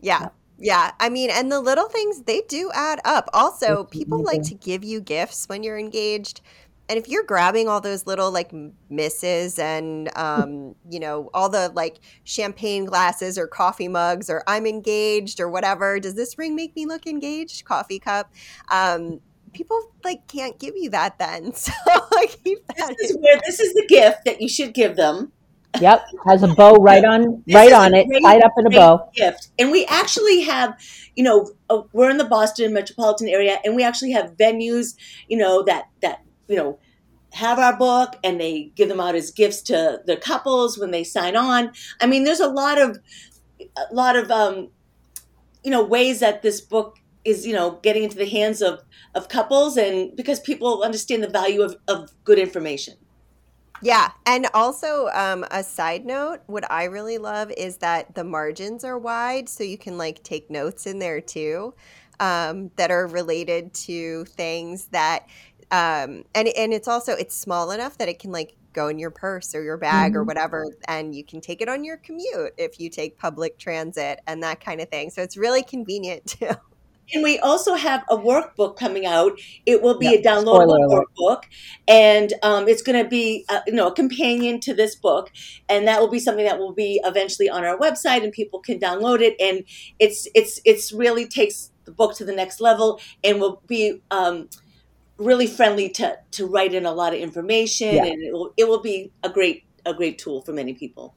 Yeah. 0.00 0.28
Yeah, 0.56 0.92
I 1.00 1.08
mean, 1.08 1.30
and 1.30 1.50
the 1.50 1.60
little 1.60 1.88
things 1.88 2.22
they 2.22 2.42
do 2.42 2.70
add 2.72 3.00
up. 3.04 3.28
Also, 3.32 3.84
people 3.84 4.22
like 4.22 4.42
to 4.44 4.54
give 4.54 4.84
you 4.84 5.00
gifts 5.00 5.48
when 5.48 5.64
you're 5.64 5.78
engaged 5.78 6.40
and 6.88 6.98
if 6.98 7.08
you're 7.08 7.24
grabbing 7.24 7.68
all 7.68 7.80
those 7.80 8.06
little 8.06 8.30
like 8.30 8.52
misses 8.88 9.58
and 9.58 10.10
um, 10.16 10.74
you 10.90 11.00
know 11.00 11.30
all 11.34 11.48
the 11.48 11.70
like 11.74 11.98
champagne 12.24 12.84
glasses 12.84 13.38
or 13.38 13.46
coffee 13.46 13.88
mugs 13.88 14.28
or 14.30 14.42
i'm 14.46 14.66
engaged 14.66 15.40
or 15.40 15.48
whatever 15.48 15.98
does 15.98 16.14
this 16.14 16.38
ring 16.38 16.54
make 16.54 16.74
me 16.76 16.86
look 16.86 17.06
engaged? 17.06 17.64
Coffee 17.64 17.98
cup. 17.98 18.32
Um, 18.70 19.20
people 19.52 19.80
like 20.02 20.26
can't 20.28 20.58
give 20.58 20.74
you 20.76 20.90
that 20.90 21.18
then. 21.18 21.52
So 21.64 21.72
like 22.12 22.42
this 22.44 23.00
is 23.00 23.16
where 23.20 23.40
this 23.44 23.60
is 23.60 23.72
the 23.74 23.86
gift 23.88 24.24
that 24.24 24.40
you 24.40 24.48
should 24.48 24.74
give 24.74 24.96
them. 24.96 25.32
Yep 25.80 26.06
has 26.24 26.42
a 26.44 26.48
bow 26.48 26.74
right 26.76 27.04
on 27.04 27.42
this 27.46 27.54
right 27.54 27.72
on 27.72 27.94
it 27.94 28.06
great, 28.06 28.22
tied 28.22 28.42
up 28.42 28.52
in 28.58 28.66
a 28.66 28.70
bow. 28.70 29.10
gift. 29.14 29.48
And 29.58 29.70
we 29.70 29.84
actually 29.86 30.42
have 30.42 30.78
you 31.16 31.24
know 31.24 31.50
uh, 31.70 31.82
we're 31.92 32.10
in 32.10 32.18
the 32.18 32.24
boston 32.24 32.72
metropolitan 32.72 33.28
area 33.28 33.58
and 33.64 33.74
we 33.74 33.82
actually 33.82 34.12
have 34.12 34.36
venues 34.36 34.94
you 35.28 35.36
know 35.36 35.62
that 35.64 35.88
that 36.00 36.23
you 36.48 36.56
know 36.56 36.78
have 37.32 37.58
our 37.58 37.76
book 37.76 38.14
and 38.22 38.40
they 38.40 38.70
give 38.76 38.88
them 38.88 39.00
out 39.00 39.14
as 39.14 39.30
gifts 39.30 39.60
to 39.60 40.00
the 40.06 40.16
couples 40.16 40.78
when 40.78 40.90
they 40.90 41.04
sign 41.04 41.36
on 41.36 41.72
i 42.00 42.06
mean 42.06 42.24
there's 42.24 42.40
a 42.40 42.48
lot 42.48 42.80
of 42.80 42.98
a 43.60 43.94
lot 43.94 44.16
of 44.16 44.30
um 44.30 44.68
you 45.62 45.70
know 45.70 45.82
ways 45.82 46.20
that 46.20 46.42
this 46.42 46.60
book 46.60 46.98
is 47.24 47.46
you 47.46 47.52
know 47.52 47.78
getting 47.82 48.04
into 48.04 48.16
the 48.16 48.28
hands 48.28 48.62
of 48.62 48.80
of 49.14 49.28
couples 49.28 49.76
and 49.76 50.14
because 50.16 50.40
people 50.40 50.82
understand 50.82 51.22
the 51.22 51.28
value 51.28 51.62
of, 51.62 51.76
of 51.88 52.10
good 52.24 52.38
information 52.38 52.94
yeah. 53.82 54.12
And 54.24 54.46
also, 54.54 55.08
um, 55.08 55.44
a 55.50 55.62
side 55.62 56.06
note, 56.06 56.40
what 56.46 56.70
I 56.70 56.84
really 56.84 57.18
love 57.18 57.50
is 57.50 57.78
that 57.78 58.14
the 58.14 58.24
margins 58.24 58.82
are 58.82 58.98
wide, 58.98 59.46
so 59.46 59.62
you 59.62 59.76
can 59.76 59.98
like 59.98 60.22
take 60.22 60.48
notes 60.48 60.86
in 60.86 61.00
there 61.00 61.20
too 61.20 61.74
um, 62.20 62.70
that 62.76 62.90
are 62.90 63.06
related 63.06 63.74
to 63.74 64.24
things 64.24 64.86
that 64.86 65.26
um, 65.70 66.24
and 66.34 66.48
and 66.48 66.72
it's 66.72 66.88
also 66.88 67.12
it's 67.12 67.36
small 67.36 67.70
enough 67.70 67.98
that 67.98 68.08
it 68.08 68.18
can 68.18 68.32
like 68.32 68.56
go 68.72 68.88
in 68.88 68.98
your 68.98 69.10
purse 69.10 69.54
or 69.54 69.62
your 69.62 69.76
bag 69.76 70.12
mm-hmm. 70.12 70.18
or 70.18 70.24
whatever 70.24 70.66
and 70.88 71.14
you 71.14 71.22
can 71.24 71.40
take 71.40 71.60
it 71.62 71.68
on 71.68 71.84
your 71.84 71.96
commute 71.96 72.52
if 72.58 72.80
you 72.80 72.90
take 72.90 73.16
public 73.16 73.56
transit 73.56 74.20
and 74.26 74.42
that 74.42 74.60
kind 74.60 74.80
of 74.80 74.88
thing 74.88 75.10
so 75.10 75.22
it's 75.22 75.36
really 75.36 75.62
convenient 75.62 76.26
too 76.40 76.50
and 77.12 77.22
we 77.22 77.38
also 77.38 77.74
have 77.74 78.04
a 78.08 78.16
workbook 78.16 78.76
coming 78.76 79.04
out. 79.04 79.38
It 79.66 79.82
will 79.82 79.98
be 79.98 80.06
yep. 80.06 80.20
a 80.20 80.22
downloadable 80.22 81.04
workbook, 81.18 81.42
and 81.86 82.32
um, 82.42 82.68
it's 82.68 82.82
going 82.82 83.02
to 83.02 83.08
be 83.08 83.44
a, 83.50 83.60
you 83.66 83.74
know 83.74 83.88
a 83.88 83.94
companion 83.94 84.60
to 84.60 84.74
this 84.74 84.94
book, 84.94 85.30
and 85.68 85.86
that 85.86 86.00
will 86.00 86.08
be 86.08 86.18
something 86.18 86.44
that 86.44 86.58
will 86.58 86.72
be 86.72 87.00
eventually 87.04 87.48
on 87.48 87.64
our 87.64 87.78
website, 87.78 88.22
and 88.22 88.32
people 88.32 88.60
can 88.60 88.78
download 88.78 89.20
it. 89.20 89.36
And 89.40 89.64
it's 89.98 90.28
it's 90.34 90.60
it's 90.64 90.92
really 90.92 91.26
takes 91.26 91.70
the 91.84 91.92
book 91.92 92.14
to 92.16 92.24
the 92.24 92.34
next 92.34 92.60
level, 92.60 93.00
and 93.22 93.40
will 93.40 93.62
be 93.66 94.00
um, 94.10 94.48
really 95.16 95.46
friendly 95.46 95.88
to 95.90 96.18
to 96.32 96.46
write 96.46 96.74
in 96.74 96.86
a 96.86 96.92
lot 96.92 97.14
of 97.14 97.20
information, 97.20 97.94
yeah. 97.94 98.04
and 98.04 98.22
it 98.22 98.32
will 98.32 98.52
it 98.56 98.68
will 98.68 98.80
be 98.80 99.12
a 99.22 99.28
great 99.28 99.64
a 99.86 99.94
great 99.94 100.18
tool 100.18 100.40
for 100.40 100.52
many 100.52 100.74
people. 100.74 101.14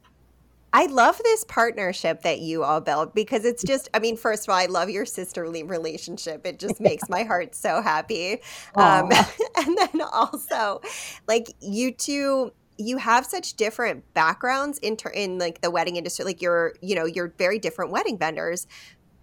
I 0.74 0.88
love 0.88 1.18
this 1.24 1.44
partnership 1.46 2.24
that 2.24 2.40
you 2.40 2.64
all 2.64 2.82
built 2.82 3.16
because 3.16 3.46
it's 3.46 3.64
just, 3.64 3.90
I 3.94 4.00
mean, 4.00 4.18
first 4.18 4.48
of 4.48 4.52
all, 4.52 4.60
I 4.60 4.66
love 4.66 4.90
your 4.90 5.06
sisterly 5.06 5.64
relationship. 5.64 6.46
It 6.46 6.60
just 6.60 6.80
makes 6.80 7.10
my 7.10 7.24
heart 7.32 7.56
so 7.56 7.82
happy. 7.82 8.42
Um, 8.76 9.10
and 9.56 9.78
then 9.78 10.02
also, 10.12 10.82
like, 11.28 11.48
you 11.62 11.92
two, 11.92 12.52
you 12.78 12.98
have 12.98 13.26
such 13.26 13.54
different 13.54 14.14
backgrounds 14.14 14.78
in, 14.80 14.98
ter- 14.98 15.10
in 15.10 15.40
like 15.40 15.62
the 15.62 15.72
wedding 15.72 15.96
industry. 15.96 16.26
Like, 16.26 16.42
you're, 16.42 16.76
you 16.82 16.96
know, 16.96 17.06
you're 17.06 17.34
very 17.38 17.60
different 17.60 17.92
wedding 17.92 18.18
vendors, 18.18 18.68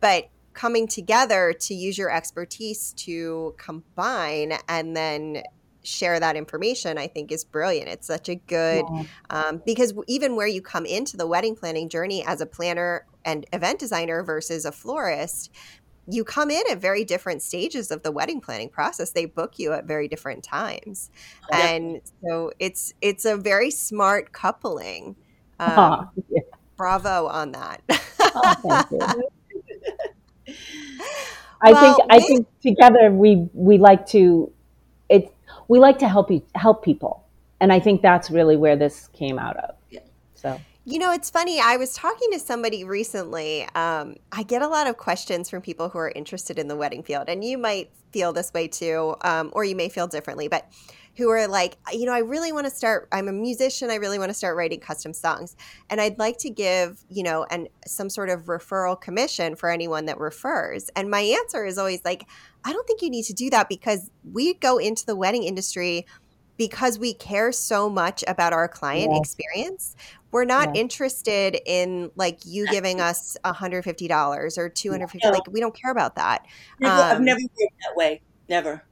but 0.01 0.31
coming 0.55 0.87
together 0.87 1.53
to 1.53 1.75
use 1.75 1.99
your 1.99 2.11
expertise 2.11 2.93
to 2.95 3.55
combine 3.59 4.55
and 4.69 4.97
then 4.97 5.43
share 5.83 6.19
that 6.19 6.35
information 6.35 6.97
i 6.97 7.07
think 7.07 7.31
is 7.31 7.45
brilliant 7.45 7.89
it's 7.89 8.07
such 8.07 8.29
a 8.31 8.35
good 8.35 8.85
yeah. 8.91 9.03
um, 9.29 9.63
because 9.67 9.93
even 10.07 10.35
where 10.35 10.47
you 10.47 10.63
come 10.63 10.87
into 10.87 11.17
the 11.17 11.27
wedding 11.27 11.55
planning 11.55 11.89
journey 11.91 12.25
as 12.27 12.41
a 12.41 12.47
planner 12.47 13.05
and 13.25 13.45
event 13.53 13.79
designer 13.79 14.23
versus 14.23 14.65
a 14.65 14.73
florist 14.73 15.51
you 16.07 16.25
come 16.25 16.51
in 16.51 16.63
at 16.71 16.79
very 16.79 17.05
different 17.05 17.43
stages 17.43 17.91
of 17.91 18.03
the 18.03 18.11
wedding 18.11 18.41
planning 18.41 18.69
process 18.69 19.11
they 19.11 19.27
book 19.27 19.59
you 19.59 19.73
at 19.73 19.85
very 19.85 20.09
different 20.09 20.43
times 20.43 21.11
yeah. 21.51 21.69
and 21.69 22.01
so 22.23 22.51
it's 22.59 22.95
it's 23.03 23.25
a 23.25 23.37
very 23.37 23.71
smart 23.71 24.33
coupling 24.33 25.17
um, 25.61 25.73
oh, 25.79 26.09
yeah. 26.31 26.41
bravo 26.77 27.27
on 27.27 27.53
that 27.53 27.83
oh, 28.21 29.21
I 31.61 31.73
well, 31.73 31.97
think 31.97 32.09
I 32.11 32.21
think 32.21 32.47
together 32.61 33.11
we 33.11 33.49
we 33.55 33.79
like 33.79 34.07
to 34.09 34.53
it 35.09 35.33
we 35.69 35.79
like 35.79 35.99
to 36.01 36.09
help 36.09 36.31
you 36.31 36.43
help 36.55 36.85
people, 36.85 37.25
and 37.61 37.73
I 37.73 37.81
think 37.81 38.03
that's 38.03 38.31
really 38.31 38.57
where 38.57 38.77
this 38.77 39.09
came 39.09 39.39
out 39.39 39.57
of. 39.57 39.75
Yeah. 39.91 40.01
So 40.35 40.61
You 40.87 40.99
know, 40.99 41.13
it's 41.13 41.31
funny. 41.31 41.61
I 41.61 41.79
was 41.79 41.95
talking 41.95 42.31
to 42.33 42.39
somebody 42.39 42.85
recently. 42.85 43.63
Um, 43.75 44.17
I 44.31 44.43
get 44.43 44.61
a 44.61 44.69
lot 44.69 44.87
of 44.87 44.99
questions 44.99 45.49
from 45.49 45.63
people 45.63 45.89
who 45.89 45.97
are 45.97 46.13
interested 46.15 46.59
in 46.59 46.69
the 46.69 46.77
wedding 46.77 47.03
field, 47.03 47.25
and 47.29 47.43
you 47.43 47.57
might 47.57 47.91
feel 48.13 48.35
this 48.35 48.53
way 48.53 48.69
too, 48.69 49.17
um, 49.23 49.51
or 49.55 49.65
you 49.65 49.75
may 49.75 49.89
feel 49.89 50.07
differently, 50.07 50.47
but 50.47 50.71
who 51.17 51.31
are 51.31 51.49
like, 51.49 51.79
you 51.93 52.05
know, 52.05 52.13
I 52.13 52.19
really 52.19 52.53
want 52.53 52.67
to 52.67 52.71
start. 52.71 53.09
I'm 53.13 53.29
a 53.29 53.33
musician. 53.33 53.91
I 53.91 53.95
really 53.95 54.19
want 54.19 54.29
to 54.29 54.35
start 54.35 54.59
writing 54.59 54.79
custom 54.79 55.15
songs, 55.15 55.57
and 55.89 56.03
I'd 56.03 56.19
like 56.19 56.37
to 56.39 56.51
give, 56.51 57.03
you 57.09 57.23
know, 57.23 57.47
and 57.51 57.67
some 57.87 58.11
sort 58.11 58.29
of 58.29 58.43
referral 58.43 59.01
commission 59.01 59.57
for 59.57 59.71
anyone 59.71 60.05
that 60.05 60.19
refers. 60.19 60.91
And 60.97 61.11
my 61.11 61.21
answer 61.21 61.65
is 61.65 61.79
always 61.79 62.05
like, 62.05 62.27
I 62.63 62.75
don't 62.75 62.87
think 62.87 63.01
you 63.01 63.09
need 63.09 63.25
to 63.25 63.33
do 63.33 63.49
that 63.51 63.71
because 63.71 64.11
we 64.31 64.53
go 64.53 64.77
into 64.77 65.07
the 65.07 65.17
wedding 65.17 65.45
industry 65.45 66.05
because 66.57 66.99
we 66.99 67.15
care 67.15 67.53
so 67.53 67.91
much 67.91 68.23
about 68.27 68.53
our 68.53 68.69
client 68.69 69.13
yeah. 69.13 69.19
experience 69.19 69.97
we're 70.35 70.45
not 70.45 70.75
yeah. 70.75 70.81
interested 70.81 71.57
in 71.65 72.11
like 72.17 72.41
you 72.45 72.67
giving 72.67 73.01
us 73.01 73.37
$150 73.45 74.59
or 74.59 74.69
250 74.69 75.19
no. 75.23 75.31
like 75.31 75.47
we 75.49 75.61
don't 75.61 75.81
care 75.81 75.93
about 75.93 76.17
that. 76.17 76.45
Never, 76.81 76.93
um, 76.93 77.01
i've 77.03 77.21
never 77.21 77.41
worked 77.41 77.77
that 77.83 77.95
way 77.95 78.21
never. 78.49 78.83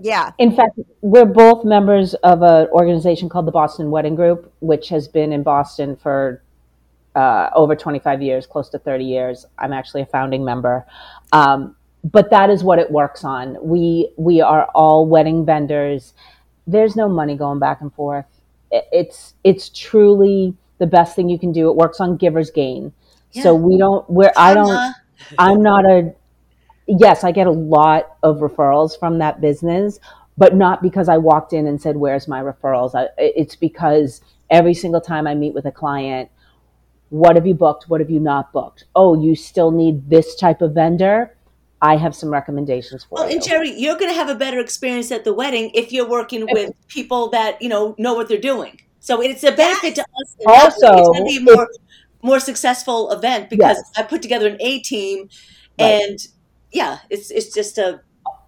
Yeah. 0.00 0.32
In 0.38 0.54
fact 0.54 0.80
we're 1.00 1.26
both 1.26 1.64
members 1.64 2.14
of 2.14 2.42
an 2.42 2.66
organization 2.70 3.28
called 3.28 3.46
the 3.46 3.52
boston 3.52 3.92
wedding 3.92 4.16
group 4.16 4.52
which 4.58 4.88
has 4.88 5.06
been 5.06 5.32
in 5.32 5.44
boston 5.44 5.94
for 5.94 6.42
uh, 7.14 7.50
over 7.54 7.76
25 7.76 8.20
years 8.20 8.44
close 8.44 8.68
to 8.70 8.80
30 8.80 9.04
years. 9.04 9.46
I'm 9.58 9.72
actually 9.72 10.02
a 10.02 10.06
founding 10.06 10.44
member. 10.44 10.84
Um, 11.30 11.76
but 12.02 12.30
that 12.30 12.50
is 12.50 12.64
what 12.64 12.80
it 12.80 12.90
works 12.90 13.22
on. 13.22 13.56
We 13.62 14.10
we 14.16 14.40
are 14.40 14.64
all 14.74 15.06
wedding 15.06 15.46
vendors 15.46 16.14
there's 16.68 16.94
no 16.94 17.08
money 17.08 17.36
going 17.36 17.58
back 17.58 17.80
and 17.80 17.92
forth 17.94 18.26
it's 18.70 19.34
it's 19.44 19.68
truly 19.68 20.54
the 20.78 20.86
best 20.86 21.16
thing 21.16 21.28
you 21.28 21.38
can 21.38 21.52
do. 21.52 21.68
It 21.68 21.76
works 21.76 22.00
on 22.00 22.16
giver's 22.16 22.50
gain. 22.50 22.92
Yeah. 23.32 23.42
So 23.44 23.54
we 23.54 23.78
don't 23.78 24.08
where 24.08 24.32
I 24.36 24.54
don't 24.54 24.94
I'm 25.38 25.62
not 25.62 25.84
a 25.84 26.14
yes, 26.86 27.24
I 27.24 27.32
get 27.32 27.46
a 27.46 27.52
lot 27.52 28.16
of 28.22 28.38
referrals 28.38 28.98
from 28.98 29.18
that 29.18 29.40
business, 29.40 29.98
but 30.36 30.54
not 30.54 30.82
because 30.82 31.08
I 31.08 31.18
walked 31.18 31.52
in 31.52 31.66
and 31.66 31.80
said, 31.80 31.96
"Where's 31.96 32.28
my 32.28 32.42
referrals?" 32.42 32.94
I, 32.94 33.08
it's 33.18 33.56
because 33.56 34.20
every 34.50 34.74
single 34.74 35.00
time 35.00 35.26
I 35.26 35.34
meet 35.34 35.54
with 35.54 35.66
a 35.66 35.72
client, 35.72 36.30
what 37.10 37.36
have 37.36 37.46
you 37.46 37.54
booked? 37.54 37.88
What 37.88 38.00
have 38.00 38.10
you 38.10 38.20
not 38.20 38.52
booked? 38.52 38.84
Oh, 38.94 39.20
you 39.20 39.34
still 39.34 39.70
need 39.70 40.08
this 40.08 40.34
type 40.34 40.62
of 40.62 40.74
vendor. 40.74 41.34
I 41.80 41.96
have 41.96 42.14
some 42.14 42.30
recommendations 42.30 43.04
for 43.04 43.16
well, 43.16 43.28
you. 43.28 43.36
And 43.36 43.44
Jeri, 43.44 43.74
you're 43.76 43.96
going 43.96 44.10
to 44.10 44.14
have 44.14 44.28
a 44.28 44.34
better 44.34 44.58
experience 44.58 45.12
at 45.12 45.24
the 45.24 45.32
wedding 45.32 45.70
if 45.74 45.92
you're 45.92 46.08
working 46.08 46.46
with 46.50 46.72
people 46.88 47.28
that 47.30 47.60
you 47.62 47.68
know 47.68 47.94
know 47.98 48.14
what 48.14 48.28
they're 48.28 48.38
doing. 48.38 48.80
So 49.00 49.22
it's 49.22 49.44
a 49.44 49.52
benefit 49.52 49.94
to 49.94 50.02
us. 50.02 50.36
Also, 50.46 50.92
it's 50.92 51.08
going 51.08 51.24
to 51.24 51.24
be 51.24 51.36
a 51.36 51.54
more 51.54 51.68
more 52.22 52.40
successful 52.40 53.10
event 53.12 53.48
because 53.48 53.76
yes. 53.76 53.92
I 53.96 54.02
put 54.02 54.22
together 54.22 54.48
an 54.48 54.56
A 54.60 54.80
team, 54.80 55.28
right. 55.80 56.02
and 56.02 56.18
yeah, 56.72 56.98
it's 57.10 57.30
it's 57.30 57.54
just 57.54 57.78
a. 57.78 58.00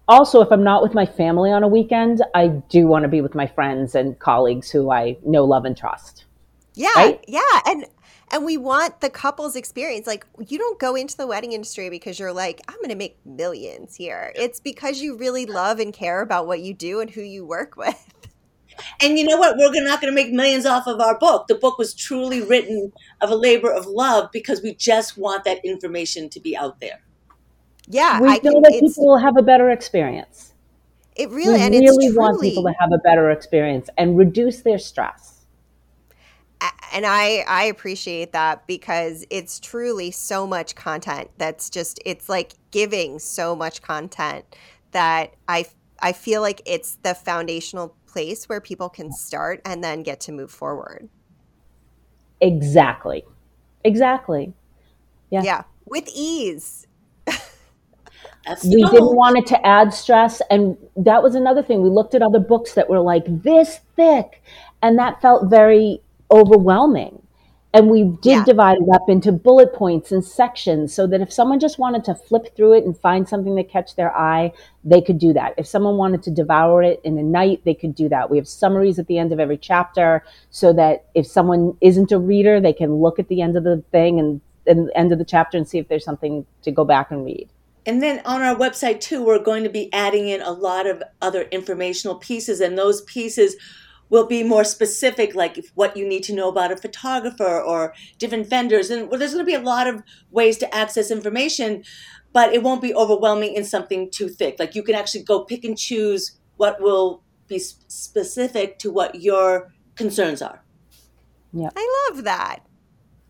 Also, 0.07 0.41
if 0.41 0.51
I'm 0.51 0.63
not 0.63 0.83
with 0.83 0.93
my 0.93 1.05
family 1.05 1.51
on 1.51 1.63
a 1.63 1.69
weekend, 1.69 2.21
I 2.35 2.47
do 2.47 2.85
want 2.87 3.03
to 3.03 3.07
be 3.07 3.21
with 3.21 3.33
my 3.33 3.47
friends 3.47 3.95
and 3.95 4.19
colleagues 4.19 4.69
who 4.69 4.91
I 4.91 5.17
know, 5.23 5.45
love, 5.45 5.63
and 5.63 5.77
trust. 5.77 6.25
Yeah, 6.73 6.89
right? 6.95 7.23
yeah, 7.27 7.61
and 7.65 7.85
and 8.31 8.45
we 8.45 8.57
want 8.57 9.01
the 9.01 9.09
couple's 9.09 9.55
experience. 9.55 10.07
Like, 10.07 10.25
you 10.47 10.57
don't 10.57 10.79
go 10.79 10.95
into 10.95 11.17
the 11.17 11.27
wedding 11.27 11.51
industry 11.51 11.89
because 11.89 12.19
you're 12.19 12.33
like, 12.33 12.61
I'm 12.67 12.77
going 12.77 12.89
to 12.89 12.95
make 12.95 13.17
millions 13.25 13.95
here. 13.95 14.31
It's 14.35 14.59
because 14.59 15.01
you 15.01 15.17
really 15.17 15.45
love 15.45 15.79
and 15.79 15.93
care 15.93 16.21
about 16.21 16.47
what 16.47 16.61
you 16.61 16.73
do 16.73 17.01
and 17.01 17.09
who 17.09 17.21
you 17.21 17.45
work 17.45 17.75
with. 17.75 18.13
And 19.01 19.17
you 19.17 19.25
know 19.25 19.37
what? 19.37 19.57
We're 19.57 19.83
not 19.83 20.01
going 20.01 20.11
to 20.11 20.15
make 20.15 20.31
millions 20.31 20.65
off 20.65 20.87
of 20.87 20.99
our 20.99 21.19
book. 21.19 21.47
The 21.47 21.55
book 21.55 21.77
was 21.77 21.93
truly 21.93 22.41
written 22.41 22.91
of 23.19 23.29
a 23.29 23.35
labor 23.35 23.71
of 23.71 23.85
love 23.85 24.31
because 24.31 24.61
we 24.61 24.73
just 24.73 25.17
want 25.17 25.43
that 25.43 25.63
information 25.63 26.29
to 26.29 26.39
be 26.39 26.55
out 26.55 26.79
there. 26.79 27.01
Yeah, 27.87 28.21
we 28.21 28.29
I 28.29 28.39
know 28.43 28.61
that 28.61 28.77
people 28.79 29.05
will 29.05 29.17
have 29.17 29.35
a 29.37 29.43
better 29.43 29.69
experience. 29.69 30.53
It 31.15 31.29
really, 31.29 31.55
we 31.55 31.61
and 31.61 31.75
really 31.75 32.15
want 32.15 32.41
people 32.41 32.63
to 32.63 32.73
have 32.79 32.91
a 32.93 32.97
better 32.99 33.29
experience 33.29 33.89
and 33.97 34.17
reduce 34.17 34.61
their 34.61 34.79
stress 34.79 35.40
and 36.93 37.05
I 37.05 37.43
I 37.47 37.63
appreciate 37.65 38.33
that 38.33 38.67
because 38.67 39.25
it's 39.29 39.59
truly 39.59 40.11
so 40.11 40.45
much 40.45 40.75
content 40.75 41.29
that's 41.37 41.69
just 41.69 41.99
it's 42.05 42.29
like 42.29 42.53
giving 42.71 43.19
so 43.19 43.55
much 43.55 43.81
content 43.81 44.45
that 44.91 45.33
I 45.47 45.65
I 46.01 46.13
feel 46.13 46.41
like 46.41 46.61
it's 46.65 46.95
the 47.03 47.15
foundational 47.15 47.95
place 48.07 48.49
where 48.49 48.61
people 48.61 48.89
can 48.89 49.11
start 49.11 49.61
and 49.65 49.83
then 49.83 50.03
get 50.03 50.19
to 50.21 50.31
move 50.31 50.51
forward. 50.51 51.09
Exactly. 52.41 53.23
Exactly. 53.83 54.53
Yeah. 55.29 55.43
Yeah, 55.43 55.63
with 55.85 56.09
ease. 56.13 56.87
we 58.65 58.83
didn't 58.83 59.15
want 59.15 59.37
it 59.37 59.45
to 59.45 59.65
add 59.65 59.93
stress 59.93 60.41
and 60.49 60.75
that 60.95 61.21
was 61.21 61.35
another 61.35 61.61
thing 61.61 61.83
we 61.83 61.89
looked 61.89 62.15
at 62.15 62.23
other 62.23 62.39
books 62.39 62.73
that 62.73 62.89
were 62.89 62.99
like 62.99 63.23
this 63.43 63.81
thick 63.95 64.41
and 64.81 64.97
that 64.97 65.21
felt 65.21 65.47
very 65.47 66.01
overwhelming. 66.31 67.21
And 67.73 67.89
we 67.89 68.03
did 68.03 68.31
yeah. 68.31 68.43
divide 68.43 68.79
it 68.79 68.93
up 68.93 69.07
into 69.07 69.31
bullet 69.31 69.73
points 69.73 70.11
and 70.11 70.25
sections 70.25 70.93
so 70.93 71.07
that 71.07 71.21
if 71.21 71.31
someone 71.31 71.57
just 71.57 71.79
wanted 71.79 72.03
to 72.03 72.15
flip 72.15 72.53
through 72.53 72.73
it 72.73 72.83
and 72.83 72.97
find 72.97 73.29
something 73.29 73.55
that 73.55 73.69
catch 73.69 73.95
their 73.95 74.13
eye, 74.13 74.51
they 74.83 74.99
could 74.99 75.17
do 75.17 75.31
that. 75.31 75.53
If 75.57 75.67
someone 75.67 75.95
wanted 75.95 76.21
to 76.23 76.31
devour 76.31 76.83
it 76.83 76.99
in 77.05 77.17
a 77.17 77.23
night, 77.23 77.61
they 77.63 77.73
could 77.73 77.95
do 77.95 78.09
that. 78.09 78.29
We 78.29 78.35
have 78.35 78.47
summaries 78.47 78.99
at 78.99 79.07
the 79.07 79.17
end 79.17 79.31
of 79.31 79.39
every 79.39 79.57
chapter 79.57 80.21
so 80.49 80.73
that 80.73 81.05
if 81.15 81.25
someone 81.25 81.77
isn't 81.79 82.11
a 82.11 82.19
reader, 82.19 82.59
they 82.59 82.73
can 82.73 82.95
look 82.95 83.19
at 83.19 83.29
the 83.29 83.41
end 83.41 83.55
of 83.55 83.63
the 83.63 83.81
thing 83.89 84.19
and, 84.19 84.41
and 84.67 84.91
end 84.93 85.13
of 85.13 85.17
the 85.17 85.23
chapter 85.23 85.57
and 85.57 85.65
see 85.65 85.77
if 85.77 85.87
there's 85.87 86.03
something 86.03 86.45
to 86.63 86.71
go 86.71 86.83
back 86.83 87.09
and 87.09 87.23
read. 87.23 87.47
And 87.85 88.03
then 88.03 88.21
on 88.25 88.41
our 88.41 88.55
website 88.55 88.99
too, 88.99 89.23
we're 89.23 89.41
going 89.41 89.63
to 89.63 89.69
be 89.69 89.91
adding 89.93 90.27
in 90.27 90.41
a 90.41 90.51
lot 90.51 90.87
of 90.87 91.01
other 91.21 91.43
informational 91.43 92.15
pieces, 92.15 92.59
and 92.59 92.77
those 92.77 93.01
pieces 93.03 93.55
will 94.11 94.27
be 94.27 94.43
more 94.43 94.63
specific, 94.63 95.33
like 95.33 95.65
what 95.73 95.97
you 95.97 96.07
need 96.07 96.21
to 96.21 96.35
know 96.35 96.49
about 96.49 96.71
a 96.71 96.77
photographer 96.77 97.59
or 97.59 97.95
different 98.19 98.47
vendors. 98.47 98.91
And 98.91 99.09
well, 99.09 99.17
there's 99.17 99.33
going 99.33 99.43
to 99.43 99.49
be 99.49 99.55
a 99.55 99.59
lot 99.59 99.87
of 99.87 100.03
ways 100.29 100.57
to 100.59 100.75
access 100.75 101.09
information, 101.09 101.83
but 102.33 102.53
it 102.53 102.61
won't 102.61 102.81
be 102.81 102.93
overwhelming 102.93 103.55
in 103.55 103.63
something 103.63 104.11
too 104.11 104.27
thick. 104.27 104.57
Like 104.59 104.75
you 104.75 104.83
can 104.83 104.95
actually 104.95 105.23
go 105.23 105.45
pick 105.45 105.63
and 105.63 105.77
choose 105.77 106.37
what 106.57 106.79
will 106.79 107.23
be 107.47 107.57
specific 107.57 108.77
to 108.79 108.91
what 108.91 109.15
your 109.15 109.71
concerns 109.95 110.41
are. 110.41 110.61
Yeah, 111.53 111.69
I 111.75 112.09
love 112.09 112.25
that. 112.25 112.59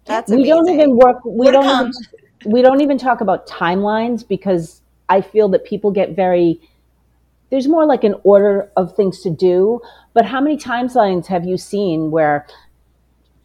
That's 0.06 0.32
we 0.32 0.38
amazing. 0.38 0.50
don't 0.50 0.70
even 0.70 0.98
work. 0.98 1.24
We 1.24 1.52
don't. 1.52 1.90
Even, 1.90 1.92
we 2.52 2.64
don't 2.64 2.82
even 2.82 2.98
talk 2.98 3.22
about 3.22 3.48
timelines 3.48 4.28
because 4.28 4.82
I 5.10 5.22
feel 5.22 5.48
that 5.50 5.64
people 5.64 5.92
get 5.92 6.16
very 6.16 6.60
there's 7.52 7.68
more 7.68 7.86
like 7.86 8.04
an 8.04 8.16
order 8.24 8.72
of 8.76 8.96
things 8.96 9.22
to 9.22 9.30
do. 9.30 9.82
But 10.14 10.26
how 10.26 10.42
many 10.42 10.58
timelines 10.58 11.28
have 11.28 11.46
you 11.46 11.58
seen 11.58 12.10
where 12.10 12.48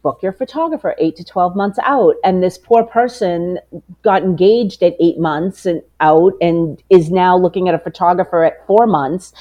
book 0.01 0.23
your 0.23 0.31
photographer 0.31 0.95
eight 0.99 1.15
to 1.17 1.23
12 1.23 1.55
months 1.55 1.77
out 1.83 2.15
and 2.23 2.41
this 2.41 2.57
poor 2.57 2.83
person 2.83 3.59
got 4.03 4.23
engaged 4.23 4.81
at 4.81 4.95
eight 5.01 5.19
months 5.19 5.65
and 5.65 5.81
out 5.99 6.33
and 6.39 6.81
is 6.89 7.11
now 7.11 7.37
looking 7.37 7.67
at 7.67 7.75
a 7.75 7.79
photographer 7.79 8.43
at 8.43 8.65
four 8.67 8.87
months 8.87 9.33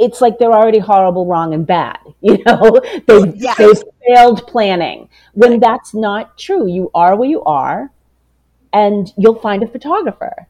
it's 0.00 0.20
like 0.20 0.38
they're 0.38 0.50
already 0.52 0.80
horrible 0.80 1.26
wrong 1.26 1.54
and 1.54 1.66
bad 1.66 1.98
you 2.20 2.42
know 2.46 2.80
they, 3.06 3.32
yes. 3.36 3.56
they 3.58 3.72
failed 4.08 4.44
planning 4.48 5.08
when 5.34 5.52
right. 5.52 5.60
that's 5.60 5.94
not 5.94 6.36
true 6.36 6.66
you 6.66 6.90
are 6.94 7.14
where 7.14 7.28
you 7.28 7.42
are 7.44 7.92
and 8.72 9.12
you'll 9.16 9.38
find 9.38 9.62
a 9.62 9.68
photographer 9.68 10.48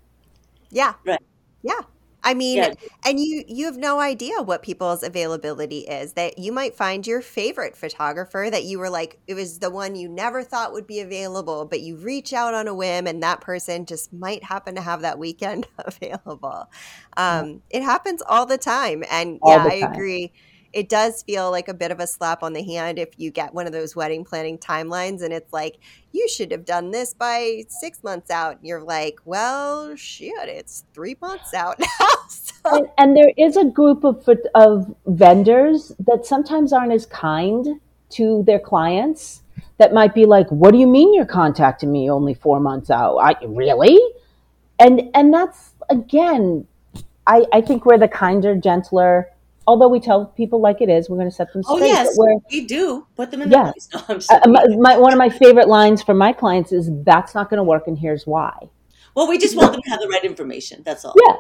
yeah 0.71 0.95
right 1.05 1.21
yeah 1.63 1.81
I 2.27 2.35
mean, 2.35 2.57
yeah. 2.57 2.75
and 3.05 3.21
you 3.21 3.45
you 3.47 3.67
have 3.67 3.77
no 3.77 4.01
idea 4.01 4.43
what 4.43 4.61
people's 4.65 5.05
availability 5.05 5.81
is. 5.81 6.15
That 6.15 6.41
you 6.41 6.51
might 6.51 6.75
find 6.75 7.07
your 7.07 7.23
favorite 7.23 7.77
photographer 7.77 8.49
that 8.51 8.65
you 8.65 8.81
were 8.81 8.91
like 8.91 9.21
it 9.29 9.35
was 9.35 9.61
the 9.61 9.71
one 9.71 9.95
you 9.95 10.09
never 10.09 10.43
thought 10.43 10.73
would 10.73 10.89
be 10.89 10.99
available, 10.99 11.67
but 11.67 11.83
you 11.83 11.95
reach 11.95 12.33
out 12.33 12.53
on 12.53 12.67
a 12.67 12.75
whim 12.75 13.07
and 13.07 13.23
that 13.23 13.41
person 13.41 13.87
just 13.87 14.13
might 14.13 14.43
happen 14.43 14.75
to 14.75 14.81
have 14.81 15.03
that 15.03 15.21
weekend 15.21 15.69
available. 15.79 16.69
Um, 17.17 17.63
yeah. 17.71 17.79
It 17.79 17.83
happens 17.85 18.23
all 18.29 18.45
the 18.45 18.59
time, 18.59 19.05
and 19.09 19.39
all 19.41 19.53
yeah, 19.53 19.69
I 19.71 19.75
agree 19.93 20.33
it 20.77 20.91
does 20.91 21.23
feel 21.23 21.51
like 21.51 21.69
a 21.69 21.75
bit 21.75 21.91
of 21.91 22.01
a 22.01 22.07
slap 22.07 22.43
on 22.43 22.53
the 22.53 22.63
hand 22.63 22.99
if 22.99 23.09
you 23.17 23.31
get 23.31 23.55
one 23.55 23.67
of 23.67 23.73
those 23.73 23.97
wedding 23.97 24.23
planning 24.27 24.59
timelines 24.59 25.23
and 25.23 25.33
it's 25.33 25.51
like 25.51 25.79
you 26.13 26.29
should 26.29 26.51
have 26.51 26.67
done 26.67 26.91
this 26.91 27.15
by 27.15 27.63
six 27.69 28.05
months 28.05 28.31
out. 28.31 28.59
And 28.59 28.67
you're 28.67 28.83
like 28.83 29.19
well 29.25 29.97
shit 29.97 30.35
it's 30.37 30.85
three 30.93 31.17
months 31.23 31.55
out 31.55 31.79
now. 31.81 32.07
So. 32.29 32.53
and, 32.77 32.89
and, 32.99 33.17
there 33.17 33.33
is 33.39 33.57
a 33.57 33.65
group 33.65 34.05
of, 34.05 34.29
of 34.55 34.95
vendors 35.07 35.93
that 36.01 36.27
sometimes 36.27 36.75
aren't 36.75 36.93
as 36.93 37.07
kind 37.07 37.81
to 38.11 38.43
their 38.47 38.61
clients 38.61 39.41
that 39.79 39.95
might 39.95 40.15
be 40.15 40.27
like 40.27 40.47
what 40.51 40.73
do 40.73 40.79
you 40.79 40.87
mean 40.87 41.15
you're 41.15 41.25
contacting 41.25 41.91
me 41.91 42.11
only 42.11 42.35
four 42.35 42.61
months 42.61 42.91
out? 42.91 43.17
I, 43.17 43.35
really? 43.47 43.99
And 44.79 45.05
and 45.15 45.33
that's 45.33 45.71
again 45.89 46.67
I, 47.27 47.47
I 47.51 47.63
think 47.63 47.87
we're 47.87 47.97
the 47.97 48.09
kinder 48.09 48.55
gentler 48.55 49.31
although 49.67 49.89
we 49.89 50.01
tell 50.01 50.27
people 50.27 50.61
like 50.61 50.81
it 50.81 50.89
is, 50.89 51.09
we're 51.11 51.17
going 51.17 51.29
to 51.31 51.35
set 51.35 51.53
them 51.53 51.63
straight. 51.63 51.83
Oh 51.83 51.85
yes, 51.85 52.15
we're, 52.17 52.37
we 52.51 52.65
do 52.67 53.07
put 53.17 53.31
them 53.31 53.43
in 53.43 53.51
Yeah. 53.51 53.73
the 53.91 53.99
place. 53.99 54.29
No, 54.37 54.41
I'm 54.45 54.57
uh, 54.57 54.67
my, 54.69 54.77
my, 54.77 54.99
one 54.99 55.13
of 55.13 55.19
my 55.19 55.29
favorite 55.29 55.69
lines 55.69 56.03
from 56.03 56.19
my 56.19 56.33
clients 56.33 56.73
is, 56.73 56.89
"That's 57.05 57.35
not 57.35 57.51
going 57.51 57.59
to 57.59 57.65
work, 57.65 57.87
and 57.87 57.99
here's 57.99 58.27
why." 58.27 58.53
well, 59.15 59.27
we 59.29 59.39
just 59.39 59.57
want 59.57 59.73
them 59.73 59.81
to 59.83 59.91
have 59.91 60.01
the 60.01 60.09
right 60.09 60.25
information. 60.25 60.83
That's 60.85 61.03
all. 61.05 61.15
Yeah, 61.27 61.37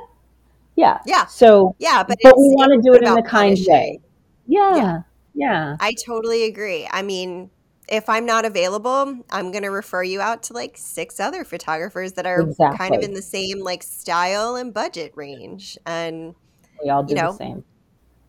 yeah, 0.76 0.98
Yeah. 1.06 1.26
So, 1.26 1.74
Yeah, 1.78 2.02
but, 2.02 2.16
but 2.22 2.34
we 2.38 2.44
want 2.56 2.72
to 2.72 2.80
do 2.82 2.94
it 2.94 3.02
in 3.02 3.08
about 3.08 3.18
a 3.18 3.22
kind 3.22 3.50
punishing. 3.54 3.70
way. 3.72 4.00
Yeah, 4.46 4.76
Yeah. 4.76 5.00
yeah, 5.34 5.76
I 5.78 5.92
totally 6.06 6.44
agree. 6.44 6.88
I 6.90 7.02
mean, 7.02 7.50
if 7.88 8.08
I'm 8.08 8.24
not 8.24 8.46
available, 8.46 9.20
I'm 9.30 9.50
going 9.52 9.62
to 9.64 9.70
refer 9.70 10.02
you 10.02 10.22
out 10.22 10.42
to 10.44 10.54
like 10.54 10.78
six 10.78 11.20
other 11.20 11.44
photographers 11.44 12.14
that 12.14 12.24
are 12.26 12.46
kind 12.78 12.94
of 12.94 13.02
in 13.02 13.12
the 13.12 13.20
same 13.22 13.60
like 13.60 13.82
style 13.82 14.56
and 14.56 14.72
budget 14.72 15.12
range. 15.14 15.76
And 15.84 16.34
we 16.82 16.88
all 16.88 17.02
do 17.02 17.14
You 17.14 17.20
know, 17.20 17.32
the 17.32 17.36
same. 17.38 17.64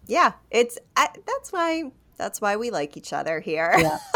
Yeah, 0.08 0.34
it's 0.52 0.78
I, 0.96 1.10
that's 1.26 1.52
why 1.52 1.92
that's 2.18 2.42
why 2.42 2.56
we 2.56 2.72
like 2.72 2.98
each 2.98 3.14
other 3.14 3.40
here. 3.40 3.74
Yeah. 3.78 3.98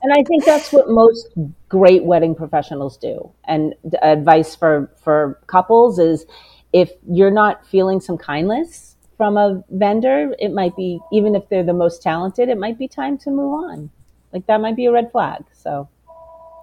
And 0.00 0.12
I 0.12 0.22
think 0.22 0.44
that's 0.44 0.72
what 0.72 0.88
most 0.88 1.28
great 1.68 2.04
wedding 2.04 2.34
professionals 2.34 2.96
do. 2.96 3.32
And 3.46 3.74
advice 4.00 4.54
for 4.54 4.90
for 5.02 5.40
couples 5.46 5.98
is 5.98 6.24
if 6.72 6.92
you're 7.10 7.30
not 7.30 7.66
feeling 7.66 8.00
some 8.00 8.16
kindness 8.16 8.96
from 9.16 9.36
a 9.36 9.64
vendor, 9.70 10.34
it 10.38 10.52
might 10.52 10.76
be 10.76 11.00
even 11.12 11.34
if 11.34 11.48
they're 11.48 11.64
the 11.64 11.72
most 11.72 12.02
talented, 12.02 12.48
it 12.48 12.58
might 12.58 12.78
be 12.78 12.86
time 12.86 13.18
to 13.18 13.30
move 13.30 13.52
on. 13.54 13.90
Like 14.32 14.46
that 14.46 14.60
might 14.60 14.76
be 14.76 14.86
a 14.86 14.92
red 14.92 15.10
flag. 15.10 15.44
So 15.52 15.88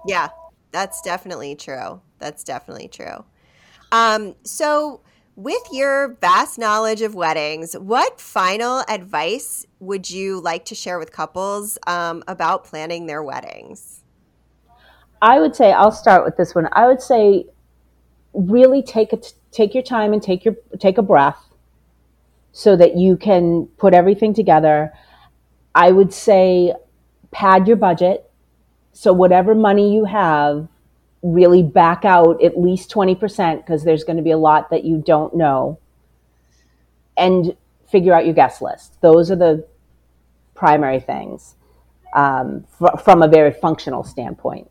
Yeah, 0.06 0.28
that's 0.72 1.02
definitely 1.02 1.56
true. 1.56 2.00
That's 2.18 2.42
definitely 2.42 2.88
true. 2.88 3.24
Um, 3.92 4.34
so, 4.42 5.00
with 5.36 5.62
your 5.70 6.14
vast 6.14 6.58
knowledge 6.58 7.02
of 7.02 7.14
weddings, 7.14 7.74
what 7.74 8.18
final 8.18 8.82
advice 8.88 9.66
would 9.78 10.10
you 10.10 10.40
like 10.40 10.64
to 10.64 10.74
share 10.74 10.98
with 10.98 11.12
couples 11.12 11.78
um, 11.86 12.24
about 12.26 12.64
planning 12.64 13.06
their 13.06 13.22
weddings? 13.22 14.02
I 15.20 15.38
would 15.38 15.54
say 15.54 15.72
I'll 15.72 15.92
start 15.92 16.24
with 16.24 16.36
this 16.36 16.54
one. 16.54 16.68
I 16.72 16.86
would 16.86 17.02
say 17.02 17.44
really 18.32 18.82
take 18.82 19.12
a 19.12 19.18
take 19.50 19.74
your 19.74 19.82
time 19.82 20.12
and 20.12 20.22
take 20.22 20.44
your 20.44 20.56
take 20.78 20.98
a 20.98 21.02
breath 21.02 21.42
so 22.52 22.76
that 22.76 22.96
you 22.96 23.16
can 23.16 23.66
put 23.78 23.94
everything 23.94 24.34
together. 24.34 24.92
I 25.74 25.92
would 25.92 26.12
say 26.12 26.72
pad 27.30 27.66
your 27.68 27.76
budget. 27.76 28.30
So 28.92 29.12
whatever 29.12 29.54
money 29.54 29.94
you 29.94 30.06
have, 30.06 30.68
really 31.32 31.62
back 31.62 32.04
out 32.04 32.42
at 32.42 32.58
least 32.58 32.90
20% 32.90 33.56
because 33.58 33.84
there's 33.84 34.04
going 34.04 34.16
to 34.16 34.22
be 34.22 34.30
a 34.30 34.38
lot 34.38 34.70
that 34.70 34.84
you 34.84 35.02
don't 35.04 35.34
know. 35.34 35.78
And 37.16 37.56
figure 37.90 38.12
out 38.12 38.24
your 38.24 38.34
guest 38.34 38.60
list. 38.60 39.00
Those 39.00 39.30
are 39.30 39.36
the 39.36 39.66
primary 40.54 41.00
things 41.00 41.54
um, 42.14 42.64
fr- 42.78 42.96
from 43.02 43.22
a 43.22 43.28
very 43.28 43.52
functional 43.52 44.02
standpoint 44.02 44.70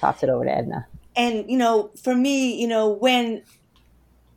toss 0.00 0.22
it 0.22 0.28
over 0.28 0.44
to 0.44 0.50
Edna. 0.50 0.86
and 1.16 1.48
you 1.50 1.58
know 1.58 1.90
for 2.02 2.14
me 2.14 2.58
you 2.60 2.66
know 2.66 2.88
when 2.88 3.42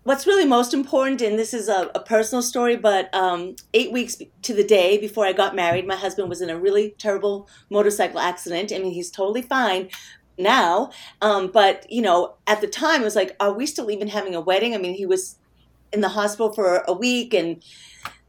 what's 0.03 0.25
really 0.25 0.45
most 0.45 0.73
important 0.73 1.21
and 1.21 1.37
this 1.37 1.53
is 1.53 1.69
a, 1.69 1.91
a 1.93 1.99
personal 1.99 2.41
story 2.41 2.75
but 2.75 3.13
um, 3.13 3.55
eight 3.73 3.91
weeks 3.91 4.17
to 4.41 4.53
the 4.53 4.63
day 4.63 4.97
before 4.97 5.25
i 5.25 5.31
got 5.31 5.55
married 5.55 5.87
my 5.87 5.95
husband 5.95 6.27
was 6.27 6.41
in 6.41 6.49
a 6.49 6.57
really 6.57 6.95
terrible 6.97 7.47
motorcycle 7.69 8.19
accident 8.19 8.71
i 8.73 8.77
mean 8.77 8.91
he's 8.91 9.11
totally 9.11 9.41
fine 9.41 9.87
now 10.41 10.91
um, 11.21 11.51
but 11.51 11.89
you 11.91 12.01
know 12.01 12.35
at 12.47 12.61
the 12.61 12.67
time 12.67 13.01
it 13.01 13.05
was 13.05 13.15
like 13.15 13.35
are 13.39 13.53
we 13.53 13.65
still 13.65 13.89
even 13.91 14.07
having 14.07 14.35
a 14.35 14.41
wedding? 14.41 14.73
I 14.73 14.77
mean 14.77 14.93
he 14.93 15.05
was 15.05 15.37
in 15.93 16.01
the 16.01 16.09
hospital 16.09 16.53
for 16.53 16.83
a 16.87 16.93
week 16.93 17.33
and 17.33 17.63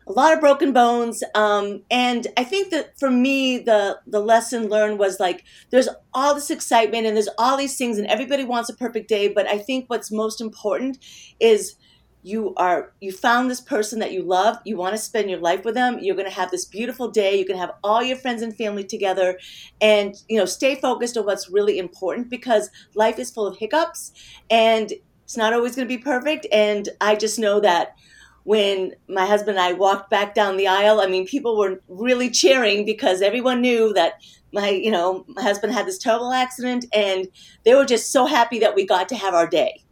a 0.06 0.12
lot 0.12 0.32
of 0.32 0.40
broken 0.40 0.72
bones. 0.72 1.22
Um, 1.34 1.82
and 1.90 2.26
i 2.36 2.44
think 2.44 2.70
that 2.70 2.98
for 2.98 3.10
me 3.10 3.58
the 3.58 4.00
the 4.06 4.20
lesson 4.20 4.68
learned 4.68 4.98
was 4.98 5.20
like 5.20 5.44
there's 5.70 5.88
all 6.12 6.34
this 6.34 6.50
excitement 6.50 7.06
and 7.06 7.16
there's 7.16 7.28
all 7.38 7.56
these 7.56 7.76
things 7.76 7.98
and 7.98 8.06
everybody 8.08 8.44
wants 8.44 8.68
a 8.68 8.74
perfect 8.74 9.08
day. 9.08 9.28
But 9.28 9.46
i 9.46 9.58
think 9.58 9.88
what's 9.88 10.10
most 10.10 10.40
important 10.40 10.98
is 11.40 11.76
you 12.22 12.54
are 12.56 12.92
you 13.00 13.10
found 13.10 13.50
this 13.50 13.60
person 13.60 13.98
that 13.98 14.12
you 14.12 14.22
love 14.22 14.56
you 14.64 14.76
want 14.76 14.94
to 14.94 14.98
spend 14.98 15.28
your 15.28 15.40
life 15.40 15.64
with 15.64 15.74
them 15.74 15.98
you're 16.00 16.14
going 16.14 16.28
to 16.28 16.34
have 16.34 16.50
this 16.50 16.64
beautiful 16.64 17.10
day 17.10 17.36
you 17.38 17.44
can 17.44 17.56
have 17.56 17.72
all 17.82 18.02
your 18.02 18.16
friends 18.16 18.42
and 18.42 18.56
family 18.56 18.84
together 18.84 19.38
and 19.80 20.14
you 20.28 20.38
know 20.38 20.44
stay 20.44 20.74
focused 20.76 21.16
on 21.16 21.26
what's 21.26 21.50
really 21.50 21.78
important 21.78 22.30
because 22.30 22.70
life 22.94 23.18
is 23.18 23.30
full 23.30 23.46
of 23.46 23.56
hiccups 23.58 24.12
and 24.50 24.92
it's 25.24 25.36
not 25.36 25.52
always 25.52 25.74
going 25.74 25.86
to 25.86 25.96
be 25.96 26.02
perfect 26.02 26.46
and 26.52 26.88
i 27.00 27.14
just 27.14 27.38
know 27.38 27.58
that 27.60 27.96
when 28.44 28.92
my 29.08 29.24
husband 29.24 29.56
and 29.56 29.64
I 29.64 29.72
walked 29.72 30.10
back 30.10 30.34
down 30.34 30.56
the 30.56 30.66
aisle, 30.66 31.00
I 31.00 31.06
mean, 31.06 31.26
people 31.26 31.56
were 31.56 31.80
really 31.88 32.28
cheering 32.28 32.84
because 32.84 33.22
everyone 33.22 33.60
knew 33.60 33.92
that 33.92 34.14
my, 34.52 34.68
you 34.68 34.90
know, 34.90 35.24
my 35.28 35.42
husband 35.42 35.72
had 35.72 35.86
this 35.86 35.98
terrible 35.98 36.32
accident, 36.32 36.86
and 36.92 37.28
they 37.64 37.74
were 37.74 37.84
just 37.84 38.10
so 38.10 38.26
happy 38.26 38.58
that 38.58 38.74
we 38.74 38.84
got 38.84 39.08
to 39.10 39.16
have 39.16 39.32
our 39.32 39.46
day. 39.46 39.84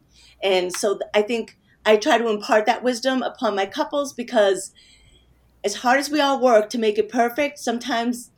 And 0.43 0.73
so 0.73 0.99
I 1.15 1.23
think 1.23 1.57
I 1.85 1.97
try 1.97 2.19
to 2.19 2.29
impart 2.29 2.67
that 2.67 2.83
wisdom 2.83 3.23
upon 3.23 3.57
my 3.57 3.67
couples 3.67 4.13
because 4.13 4.73
as 5.65 5.77
hard 5.77 5.99
as 5.99 6.11
we 6.11 6.21
all 6.21 6.41
work 6.41 6.71
to 6.71 6.79
make 6.79 6.99
it 6.99 7.09
perfect, 7.09 7.59
sometimes 7.59 8.31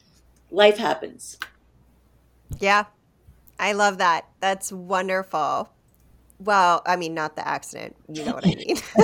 life 0.50 0.78
happens. 0.78 1.38
Yeah, 2.58 2.84
I 3.58 3.72
love 3.72 3.98
that. 3.98 4.26
That's 4.40 4.72
wonderful. 4.72 5.70
Well, 6.38 6.82
I 6.86 6.96
mean, 6.96 7.14
not 7.14 7.36
the 7.36 7.46
accident. 7.46 7.96
You 8.12 8.24
know 8.24 8.34
what 8.34 8.46
I 8.46 8.54
mean. 8.54 8.76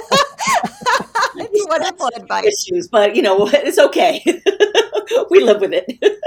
it's 1.36 1.68
wonderful 1.68 2.10
advice. 2.16 2.66
Issues, 2.66 2.88
but 2.88 3.14
you 3.14 3.22
know, 3.22 3.48
it's 3.52 3.78
okay. 3.78 4.22
we 5.30 5.40
live 5.40 5.60
with 5.60 5.72
it. 5.72 6.20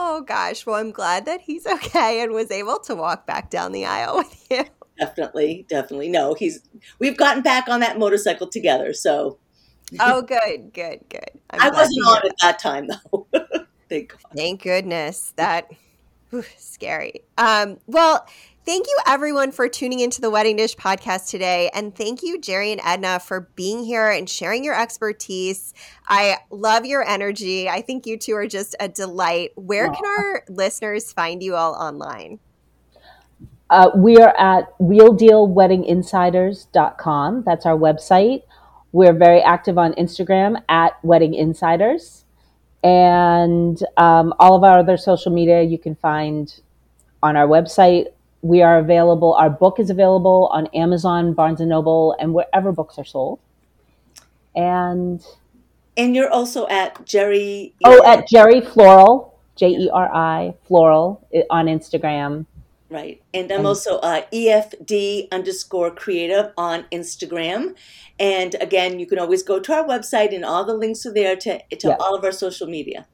Oh 0.00 0.20
gosh. 0.22 0.64
Well, 0.64 0.76
I'm 0.76 0.92
glad 0.92 1.26
that 1.26 1.40
he's 1.40 1.66
okay 1.66 2.22
and 2.22 2.32
was 2.32 2.50
able 2.50 2.78
to 2.80 2.94
walk 2.94 3.26
back 3.26 3.50
down 3.50 3.72
the 3.72 3.84
aisle 3.86 4.18
with 4.18 4.46
you. 4.50 4.64
Definitely, 4.98 5.66
definitely. 5.68 6.08
No, 6.08 6.34
he's 6.34 6.60
we've 6.98 7.16
gotten 7.16 7.42
back 7.42 7.68
on 7.68 7.80
that 7.80 7.98
motorcycle 7.98 8.48
together, 8.48 8.92
so 8.92 9.38
Oh, 10.00 10.22
good, 10.22 10.72
good, 10.72 11.00
good. 11.08 11.30
I'm 11.50 11.60
I 11.60 11.70
wasn't 11.70 11.96
to 11.96 12.04
hear 12.04 12.04
on 12.06 12.26
at 12.26 12.38
that 12.42 12.58
time 12.58 12.88
though. 12.88 13.26
Thank. 13.88 14.14
Thank 14.36 14.62
goodness. 14.62 15.32
That 15.36 15.70
whew, 16.30 16.44
scary. 16.58 17.22
Um, 17.38 17.78
well, 17.86 18.26
thank 18.66 18.86
you 18.86 18.98
everyone 19.06 19.50
for 19.50 19.66
tuning 19.66 20.00
into 20.00 20.20
the 20.20 20.28
Wedding 20.28 20.56
Dish 20.56 20.76
podcast 20.76 21.30
today, 21.30 21.70
and 21.72 21.96
thank 21.96 22.22
you 22.22 22.38
Jeri 22.38 22.72
and 22.72 22.82
Edna 22.84 23.18
for 23.18 23.48
being 23.56 23.82
here 23.82 24.10
and 24.10 24.28
sharing 24.28 24.62
your 24.62 24.78
expertise. 24.78 25.72
I 26.06 26.36
love 26.50 26.84
your 26.84 27.02
energy. 27.08 27.68
I 27.68 27.80
think 27.80 28.06
you 28.06 28.18
two 28.18 28.34
are 28.34 28.46
just 28.46 28.76
a 28.78 28.88
delight. 28.88 29.52
Where 29.54 29.90
can 29.90 30.04
our 30.04 30.44
listeners 30.50 31.12
find 31.12 31.42
you 31.42 31.54
all 31.54 31.72
online? 31.74 32.40
Uh, 33.70 33.90
we 33.94 34.16
are 34.16 34.34
at 34.38 34.76
realdealweddinginsiders.com. 34.78 37.42
That's 37.44 37.66
our 37.66 37.76
website. 37.76 38.42
We're 38.92 39.12
very 39.12 39.42
active 39.42 39.76
on 39.76 39.92
Instagram 39.94 40.62
at 40.68 40.92
Wedding 41.04 41.34
Insiders. 41.34 42.24
And 42.82 43.78
um, 43.96 44.32
all 44.38 44.54
of 44.54 44.64
our 44.64 44.78
other 44.78 44.96
social 44.96 45.32
media 45.32 45.62
you 45.62 45.78
can 45.78 45.96
find 45.96 46.60
on 47.22 47.36
our 47.36 47.46
website. 47.46 48.06
We 48.40 48.62
are 48.62 48.78
available, 48.78 49.34
our 49.34 49.50
book 49.50 49.80
is 49.80 49.90
available 49.90 50.48
on 50.52 50.68
Amazon, 50.68 51.34
Barnes 51.34 51.60
and 51.60 51.68
Noble, 51.68 52.16
and 52.20 52.32
wherever 52.32 52.72
books 52.72 52.98
are 52.98 53.04
sold. 53.04 53.40
And 54.54 55.22
And 55.96 56.14
you're 56.14 56.30
also 56.30 56.66
at 56.68 57.04
Jeri. 57.04 57.72
oh, 57.84 58.02
at 58.06 58.28
Jeri 58.28 58.64
Floral, 58.72 59.34
J 59.56 59.70
E 59.70 59.90
R 59.92 60.08
I, 60.14 60.54
Floral 60.66 61.26
on 61.50 61.66
Instagram. 61.66 62.46
Right. 62.90 63.20
And 63.34 63.50
I'm 63.52 63.66
also 63.66 63.98
uh, 63.98 64.22
EFD 64.32 65.28
underscore 65.30 65.90
creative 65.90 66.52
on 66.56 66.84
Instagram. 66.92 67.74
And 68.18 68.56
again, 68.60 68.98
you 68.98 69.06
can 69.06 69.18
always 69.18 69.42
go 69.42 69.60
to 69.60 69.72
our 69.72 69.84
website, 69.84 70.34
and 70.34 70.44
all 70.44 70.64
the 70.64 70.74
links 70.74 71.06
are 71.06 71.12
there 71.12 71.36
to 71.36 71.58
to 71.76 71.88
Yeah. 71.88 71.96
all 72.00 72.14
of 72.14 72.24
our 72.24 72.32
social 72.32 72.66
media. 72.66 73.06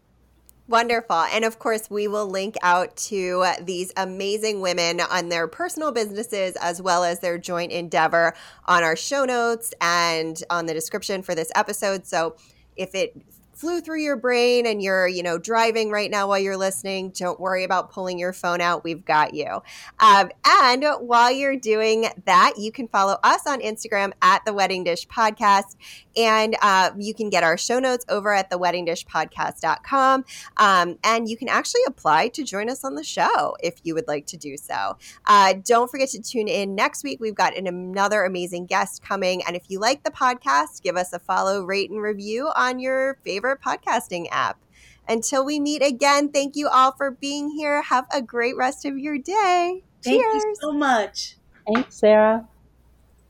Wonderful. 0.66 1.16
And 1.16 1.44
of 1.44 1.58
course, 1.58 1.90
we 1.90 2.08
will 2.08 2.26
link 2.26 2.56
out 2.62 2.96
to 3.08 3.44
these 3.60 3.92
amazing 3.98 4.62
women 4.62 4.98
on 5.02 5.28
their 5.28 5.46
personal 5.46 5.92
businesses 5.92 6.56
as 6.58 6.80
well 6.80 7.04
as 7.04 7.20
their 7.20 7.36
joint 7.36 7.70
endeavor 7.70 8.32
on 8.64 8.82
our 8.82 8.96
show 8.96 9.26
notes 9.26 9.74
and 9.82 10.42
on 10.48 10.64
the 10.64 10.72
description 10.72 11.20
for 11.20 11.34
this 11.34 11.52
episode. 11.54 12.06
So 12.06 12.36
if 12.76 12.94
it 12.94 13.14
flew 13.54 13.80
through 13.80 14.00
your 14.00 14.16
brain 14.16 14.66
and 14.66 14.82
you're, 14.82 15.06
you 15.06 15.22
know, 15.22 15.38
driving 15.38 15.90
right 15.90 16.10
now 16.10 16.28
while 16.28 16.38
you're 16.38 16.56
listening, 16.56 17.10
don't 17.10 17.38
worry 17.38 17.64
about 17.64 17.90
pulling 17.90 18.18
your 18.18 18.32
phone 18.32 18.60
out. 18.60 18.84
We've 18.84 19.04
got 19.04 19.34
you. 19.34 19.62
Um, 20.00 20.30
and 20.44 20.84
while 21.00 21.30
you're 21.30 21.56
doing 21.56 22.06
that, 22.24 22.54
you 22.58 22.72
can 22.72 22.88
follow 22.88 23.18
us 23.22 23.46
on 23.46 23.60
Instagram 23.60 24.12
at 24.22 24.44
the 24.44 24.52
Wedding 24.52 24.84
Dish 24.84 25.06
Podcast. 25.08 25.76
And 26.16 26.56
uh, 26.62 26.90
you 26.96 27.14
can 27.14 27.30
get 27.30 27.42
our 27.42 27.56
show 27.56 27.78
notes 27.78 28.04
over 28.08 28.32
at 28.32 28.50
theweddingdishpodcast.com. 28.50 30.24
Um, 30.56 30.98
and 31.02 31.28
you 31.28 31.36
can 31.36 31.48
actually 31.48 31.82
apply 31.86 32.28
to 32.28 32.44
join 32.44 32.70
us 32.70 32.84
on 32.84 32.94
the 32.94 33.04
show 33.04 33.56
if 33.60 33.80
you 33.82 33.94
would 33.94 34.06
like 34.06 34.26
to 34.26 34.36
do 34.36 34.56
so. 34.56 34.96
Uh, 35.26 35.54
don't 35.64 35.90
forget 35.90 36.10
to 36.10 36.22
tune 36.22 36.48
in 36.48 36.74
next 36.74 37.02
week. 37.02 37.20
We've 37.20 37.34
got 37.34 37.56
an, 37.56 37.66
another 37.66 38.24
amazing 38.24 38.66
guest 38.66 39.02
coming. 39.02 39.42
And 39.46 39.56
if 39.56 39.64
you 39.68 39.80
like 39.80 40.04
the 40.04 40.10
podcast, 40.10 40.82
give 40.82 40.96
us 40.96 41.12
a 41.12 41.18
follow, 41.18 41.64
rate, 41.64 41.90
and 41.90 42.00
review 42.00 42.50
on 42.54 42.78
your 42.78 43.14
favorite 43.44 43.60
podcasting 43.60 44.26
app. 44.30 44.58
Until 45.06 45.44
we 45.44 45.60
meet 45.60 45.82
again, 45.82 46.30
thank 46.30 46.56
you 46.56 46.68
all 46.68 46.92
for 46.92 47.10
being 47.10 47.50
here. 47.50 47.82
Have 47.82 48.06
a 48.12 48.22
great 48.22 48.56
rest 48.56 48.86
of 48.86 48.98
your 48.98 49.18
day. 49.18 49.84
Thank 50.02 50.22
Cheers. 50.22 50.44
you 50.44 50.56
so 50.60 50.72
much. 50.72 51.36
Thanks, 51.66 51.96
Sarah. 51.96 52.48